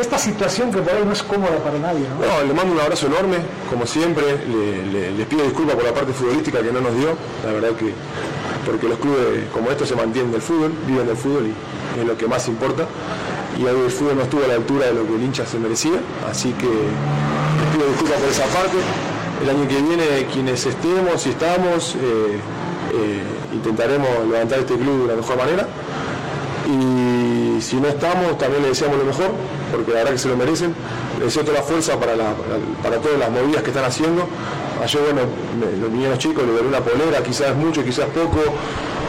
[0.00, 2.24] esta situación que por ahí no es cómoda para nadie, ¿no?
[2.24, 6.62] No, le mando un abrazo enorme, como siempre, le, pido disculpas por la parte futbolística
[6.62, 7.92] que no nos dio, la verdad que
[8.64, 12.16] porque los clubes como estos se mantienen del fútbol, viven del fútbol y es lo
[12.16, 12.84] que más importa.
[13.58, 15.58] Y hoy el fútbol no estuvo a la altura de lo que el hincha se
[15.58, 15.98] merecía,
[16.28, 18.76] así que les pido disculpas por esa parte.
[19.42, 22.38] El año que viene, quienes estemos y estamos, eh,
[22.92, 23.22] eh,
[23.52, 25.66] intentaremos levantar este club de la mejor manera.
[26.68, 29.30] Y si no estamos, también le deseamos lo mejor,
[29.70, 30.74] porque la verdad que se lo merecen.
[31.18, 32.14] Les deseo toda la fuerza para,
[32.82, 34.26] para, todas las movidas que están haciendo.
[34.82, 35.22] Ayer, bueno,
[35.80, 38.40] los niños chicos le daré una polera, quizás mucho, quizás poco.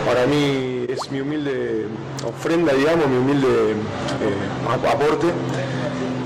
[0.06, 1.88] Para mí es mi humilde
[2.26, 5.28] ofrenda, digamos, mi humilde eh, ap- aporte.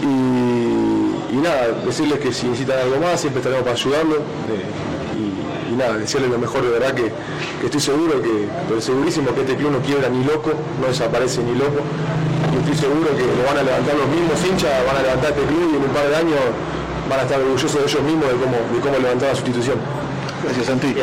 [0.03, 4.17] Y, y nada, decirles que si necesitan algo más, siempre estaremos para ayudarlos.
[4.17, 4.65] eh,
[5.71, 7.11] y, y nada, desearles lo mejor, de verdad que,
[7.59, 11.41] que estoy seguro, que, pero segurísimo que este club no quiebra ni loco, no desaparece
[11.43, 11.81] ni loco.
[12.53, 15.43] Y estoy seguro que lo van a levantar los mismos hinchas, van a levantar este
[15.45, 16.39] club y en un par de años
[17.09, 19.77] van a estar orgullosos de ellos mismos de cómo, de cómo levantar la sustitución.
[20.43, 20.95] Gracias, Santi.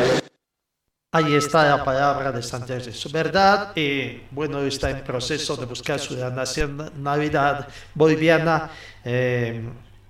[1.10, 2.82] Ahí está la palabra de Santiago.
[2.86, 8.70] Es verdad, eh, bueno, está en proceso de buscar su nacionalidad boliviana.
[9.04, 9.62] Eh,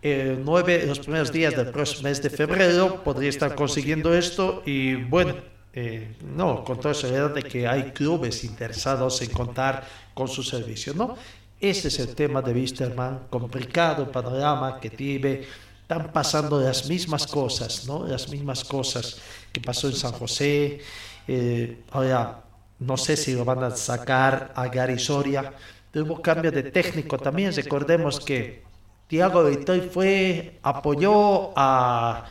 [0.03, 5.35] 9, los primeros días del próximo mes de febrero podría estar consiguiendo esto y bueno,
[5.73, 9.85] eh, no, con toda seguridad de que hay clubes interesados en contar
[10.15, 11.17] con su servicio, ¿no?
[11.61, 15.43] Ese es el tema de Wisterman, complicado panorama que tiene,
[15.83, 18.07] están pasando las mismas cosas, ¿no?
[18.07, 19.21] Las mismas cosas
[19.53, 20.81] que pasó en San José,
[21.27, 22.45] eh, ahora
[22.79, 25.53] no sé si lo van a sacar a Gary Soria,
[25.91, 28.68] tuvo cambio de técnico también, recordemos que
[29.09, 32.27] Tiago Vitoy fue, apoyó a,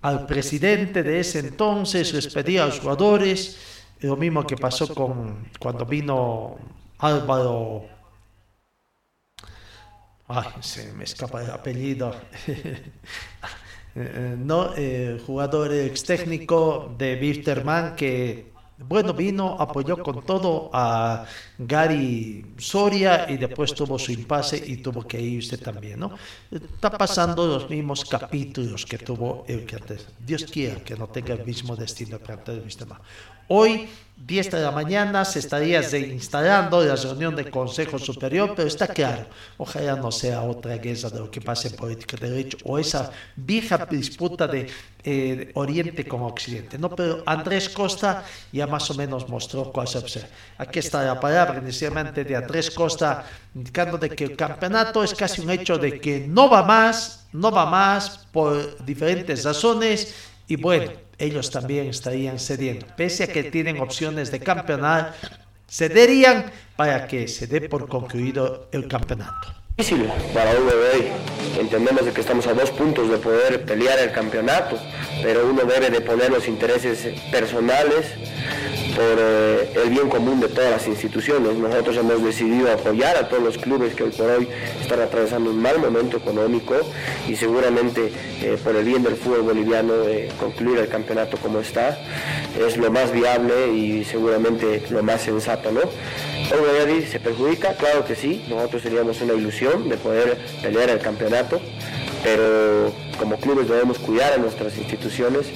[0.00, 5.50] al presidente de ese entonces, les pedía a los jugadores, lo mismo que pasó con
[5.58, 6.56] cuando vino
[6.98, 7.84] Álvaro,
[10.28, 12.16] ay, se me escapa el apellido,
[13.94, 18.53] no, eh, jugador ex técnico de Wisterman que
[18.88, 21.24] bueno, vino, apoyó con todo a
[21.58, 26.12] Gary Soria y después tuvo su impasse y tuvo que irse también, ¿no?
[26.50, 30.06] Está pasando los mismos capítulos que tuvo el que antes.
[30.18, 33.00] Dios quiera que no tenga el mismo destino para el sistema.
[33.48, 38.88] Hoy, 10 de la mañana, se estaría instalando la reunión del Consejo Superior, pero está
[38.88, 39.26] claro,
[39.58, 43.10] ojalá no sea otra guerra de lo que pasa en política de derecho o esa
[43.36, 44.70] vieja disputa de
[45.02, 46.78] eh, Oriente con Occidente.
[46.78, 50.28] No, pero Andrés Costa ya más o menos mostró cuál se observa.
[50.56, 55.42] Aquí está la palabra inicialmente de Andrés Costa indicando de que el campeonato es casi
[55.42, 60.14] un hecho de que no va más, no va más por diferentes razones
[60.46, 62.86] y bueno, ellos también estarían cediendo.
[62.96, 65.14] Pese a que tienen opciones de campeonar,
[65.68, 69.63] cederían para que se dé por concluido el campeonato.
[69.76, 71.08] Difícil para hoy.
[71.58, 74.78] Entendemos de que estamos a dos puntos de poder pelear el campeonato,
[75.20, 78.06] pero uno debe de poner los intereses personales
[78.94, 81.56] por eh, el bien común de todas las instituciones.
[81.56, 84.48] Nosotros hemos decidido apoyar a todos los clubes que hoy por hoy
[84.80, 86.74] están atravesando un mal momento económico
[87.28, 88.12] y seguramente
[88.42, 91.98] eh, por el bien del fútbol boliviano eh, concluir el campeonato como está
[92.58, 95.80] es lo más viable y seguramente lo más sensato, ¿no?
[97.10, 101.58] Se perjudica, claro que sí, nosotros teníamos una ilusión de poder pelear el campeonato,
[102.22, 105.46] pero como clubes debemos cuidar a nuestras instituciones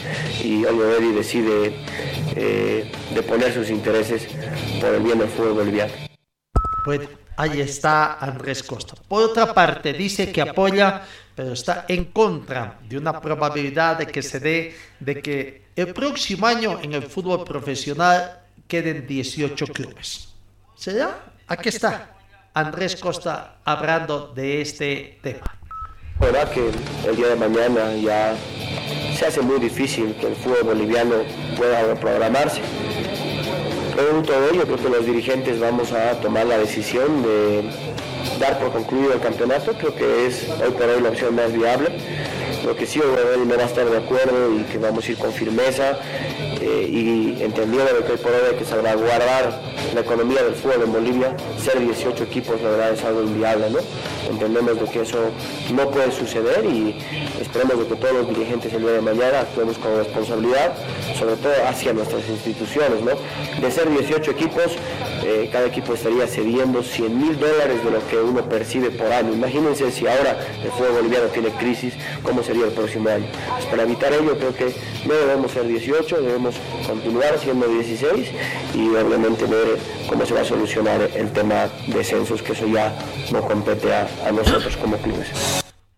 [0.43, 1.75] y Oliveri decide
[2.35, 4.27] eh, de poner sus intereses
[4.81, 5.93] por el bien del fútbol boliviano.
[6.87, 7.07] Bueno,
[7.37, 8.95] ahí está Andrés Costa.
[9.07, 11.03] Por otra parte, dice que apoya,
[11.35, 16.47] pero está en contra de una probabilidad de que se dé, de que el próximo
[16.47, 20.33] año en el fútbol profesional queden 18 clubes.
[20.77, 21.27] ¿Será?
[21.47, 22.18] Aquí está
[22.59, 25.45] Andrés Costa hablando de este tema.
[26.19, 26.73] Verdad que
[27.09, 28.35] el día de mañana ya
[29.17, 31.15] se hace muy difícil que el fútbol boliviano
[31.57, 32.61] pueda reprogramarse.
[33.95, 37.71] Producto de ello, creo que los dirigentes vamos a tomar la decisión de
[38.41, 39.75] dar por concluido el campeonato.
[39.75, 41.97] Creo que es hoy por hoy la opción más viable.
[42.69, 45.17] Lo que sí, obviamente, no va a estar de acuerdo y que vamos a ir
[45.17, 45.99] con firmeza
[46.61, 49.59] eh, y entendiendo que por hoy hay que salvaguardar
[49.95, 53.79] la economía del fútbol en Bolivia, ser 18 equipos la verdad es algo inviable, ¿no?
[54.29, 55.31] Entendemos de que eso
[55.75, 56.99] no puede suceder y
[57.41, 60.75] esperemos de que todos los dirigentes el día de mañana actuemos con responsabilidad,
[61.19, 63.13] sobre todo hacia nuestras instituciones, ¿no?
[63.61, 64.77] De ser 18 equipos,
[65.25, 69.33] eh, cada equipo estaría cediendo 100 mil dólares de lo que uno percibe por año.
[69.33, 73.27] Imagínense si ahora el fútbol boliviano tiene crisis, ¿cómo sería el próximo año?
[73.51, 74.75] Pues para evitar ello creo que
[75.07, 76.55] no debemos ser 18, debemos
[76.87, 78.29] continuar siendo 16
[78.75, 79.79] y obviamente ver
[80.09, 82.97] cómo se va a solucionar el tema de censos, que eso ya
[83.33, 85.29] no compete a, a nosotros como clubes.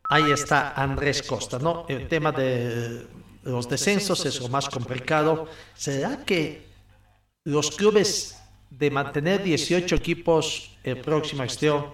[0.09, 1.87] Ahí está Andrés Costa, ¿no?
[1.89, 3.07] El tema de
[3.45, 5.47] los descensos es lo más complicado.
[5.75, 6.67] ¿Será que
[7.45, 8.37] los clubes
[8.71, 11.87] de mantener 18 equipos en próxima gestión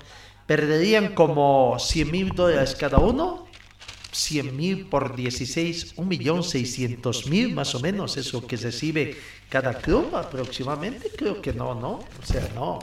[0.47, 3.46] perderían como 100 mil dólares cada uno?
[4.17, 9.17] 100 mil por 16, 1.600.000 más o menos es lo que recibe
[9.49, 11.11] cada club aproximadamente.
[11.15, 11.93] Creo que no, ¿no?
[11.93, 12.79] O sea, no.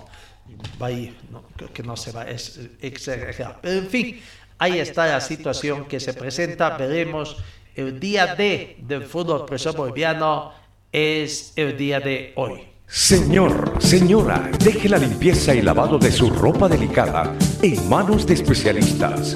[0.81, 3.59] Va ahí, no, creo que no se va a exagerar.
[3.61, 4.21] Pero en fin,
[4.59, 6.77] ahí está la situación que se presenta.
[6.77, 7.37] Veremos.
[7.75, 10.53] El día D del fútbol profesor boliviano
[10.91, 12.61] es el día de hoy.
[12.85, 19.35] Señor, señora, deje la limpieza y lavado de su ropa delicada en manos de especialistas.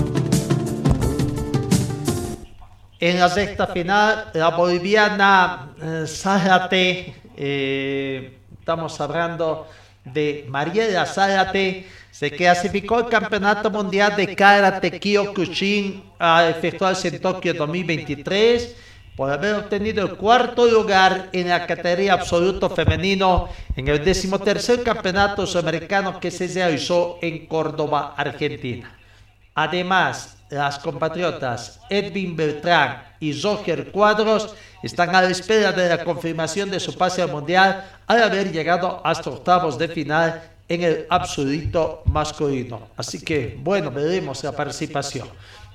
[3.01, 6.05] En la sexta final, la boliviana eh,
[7.35, 9.67] eh, estamos hablando
[10.05, 17.55] de Mariela Zárate, se clasificó al Campeonato Mundial de Karate Kyokushin a efectuarse en Tokio
[17.55, 18.75] 2023
[19.15, 25.47] por haber obtenido el cuarto lugar en la categoría absoluto femenino en el decimotercer campeonato
[25.47, 29.00] sudamericano que se realizó en Córdoba, Argentina.
[29.55, 36.69] Además, las compatriotas Edwin Beltrán y Roger Cuadros están a la espera de la confirmación
[36.69, 42.03] de su pase al Mundial al haber llegado hasta octavos de final en el absoluto
[42.05, 42.87] masculino.
[42.95, 45.27] Así que, bueno, veremos la participación.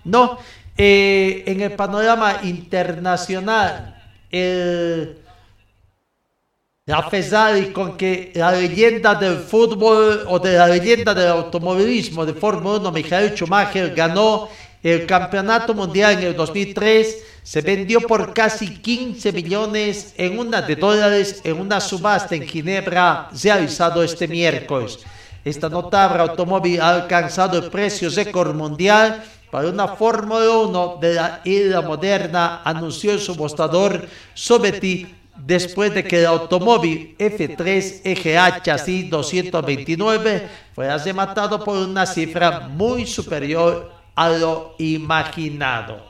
[0.04, 0.38] No,
[0.76, 5.18] eh, en el panorama internacional, el,
[6.88, 12.24] a pesar y con que la leyenda del fútbol o de la leyenda del automovilismo
[12.24, 14.48] de Fórmula 1, Michael Schumacher, ganó
[14.84, 20.76] el campeonato mundial en el 2003 se vendió por casi 15 millones en una de
[20.76, 25.00] dólares en una subasta en Ginebra realizado este miércoles.
[25.44, 31.40] Esta notable automóvil ha alcanzado el precio récord mundial para una Fórmula 1 de la
[31.44, 40.48] era moderna, anunció el subastador Sobeti después de que el automóvil F3 EGA chasis 229
[40.74, 46.06] fue rematado por una cifra muy superior a lo imaginado.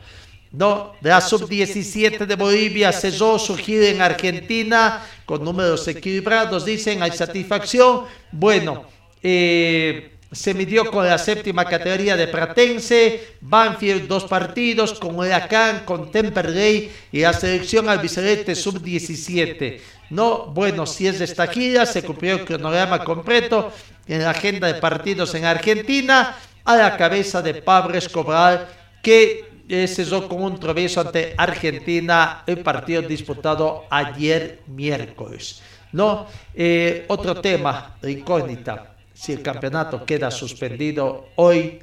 [0.53, 7.13] No, la sub-17 de Bolivia cesó su gira en Argentina con números equilibrados, dicen, hay
[7.13, 8.05] satisfacción.
[8.33, 8.87] Bueno,
[9.23, 16.11] eh, se midió con la séptima categoría de Pratense, Banfield dos partidos, con Huracán, con
[16.11, 19.81] Temperley y la selección albiceleste sub-17.
[20.11, 23.73] No, bueno, si es de esta gira, se cumplió el cronograma completo
[24.07, 28.69] en la agenda de partidos en Argentina a la cabeza de Pablo Escobar,
[29.03, 29.45] que
[29.87, 35.63] cesó con un tropiezo ante Argentina el partido disputado ayer miércoles.
[35.93, 38.96] No, eh, otro tema incógnita.
[39.17, 41.81] Si el campeonato queda suspendido hoy,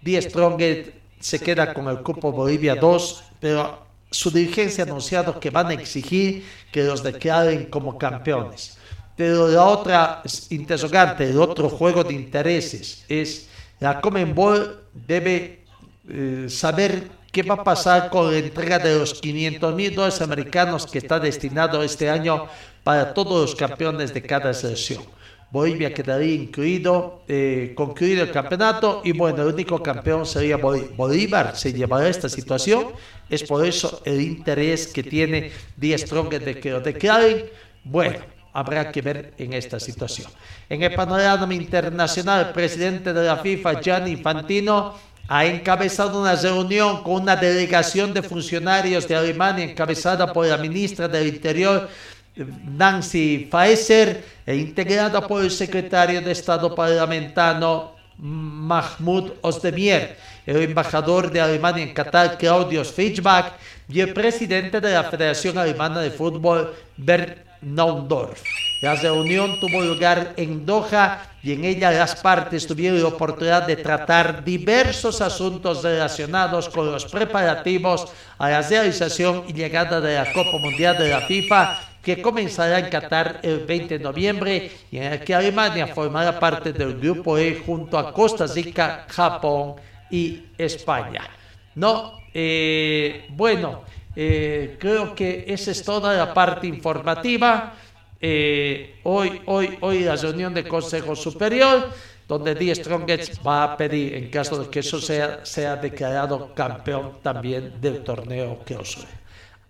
[0.00, 5.50] Die Strongest se queda con el Cupo Bolivia 2, pero su dirigencia ha anunciado que
[5.50, 8.78] van a exigir que los declaren como campeones.
[9.16, 13.48] Pero la otra interrogante, el otro juego de intereses es
[13.80, 15.64] la Comenbol debe
[16.08, 20.86] eh, saber qué va a pasar con la entrega de los 500 mil dólares americanos
[20.86, 22.46] que está destinado este año
[22.84, 25.02] para todos los campeones de cada selección.
[25.50, 31.72] Bolivia quedaría incluido, eh, concluido el campeonato y bueno, el único campeón sería Bolívar, se
[31.72, 32.88] llevará esta situación,
[33.30, 37.46] es por eso el interés que tiene Die Stronger de que lo declaren.
[37.84, 38.18] Bueno,
[38.52, 40.28] habrá que ver en esta situación.
[40.68, 44.94] En el panorama internacional, el presidente de la FIFA, Gianni Infantino,
[45.28, 51.08] ha encabezado una reunión con una delegación de funcionarios de Alemania encabezada por la ministra
[51.08, 51.88] del Interior,
[52.36, 61.40] Nancy Faeser, e integrada por el secretario de Estado parlamentario Mahmoud Ozdemir, el embajador de
[61.40, 63.54] Alemania en Qatar, Claudio Fischbach,
[63.88, 68.42] y el presidente de la Federación Alemana de Fútbol, Bert Naundorf.
[68.82, 73.76] La reunión tuvo lugar en Doha y en ella las partes tuvieron la oportunidad de
[73.76, 78.06] tratar diversos asuntos relacionados con los preparativos
[78.38, 82.86] a la realización y llegada de la Copa Mundial de la FIFA que comenzará en
[82.88, 87.58] Qatar el 20 de noviembre y en el que Alemania formará parte del grupo E
[87.66, 89.74] junto a Costa Rica, Japón
[90.08, 91.26] y España.
[91.74, 93.82] No, eh, bueno,
[94.14, 97.74] eh, creo que esa es toda la parte informativa.
[98.20, 101.90] Eh, hoy, hoy, hoy la reunión de Consejo Superior,
[102.28, 107.18] donde Die Strongest va a pedir, en caso de que eso sea, sea declarado campeón
[107.20, 108.96] también del torneo que os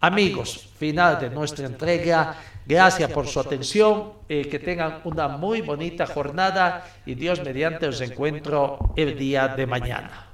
[0.01, 2.37] Amigos, final de nuestra entrega.
[2.67, 4.13] Gracias por su atención.
[4.29, 9.67] Eh, que tengan una muy bonita jornada y Dios mediante os encuentro el día de
[9.67, 10.27] mañana.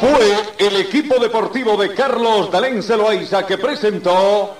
[0.00, 4.54] Fue el equipo deportivo de Carlos Dalén Celoaiza que presentó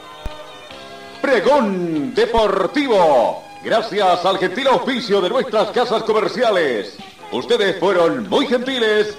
[1.20, 3.42] Pregón Deportivo.
[3.62, 6.96] Gracias al gentil auspicio de nuestras casas comerciales.
[7.32, 9.18] Ustedes fueron muy gentiles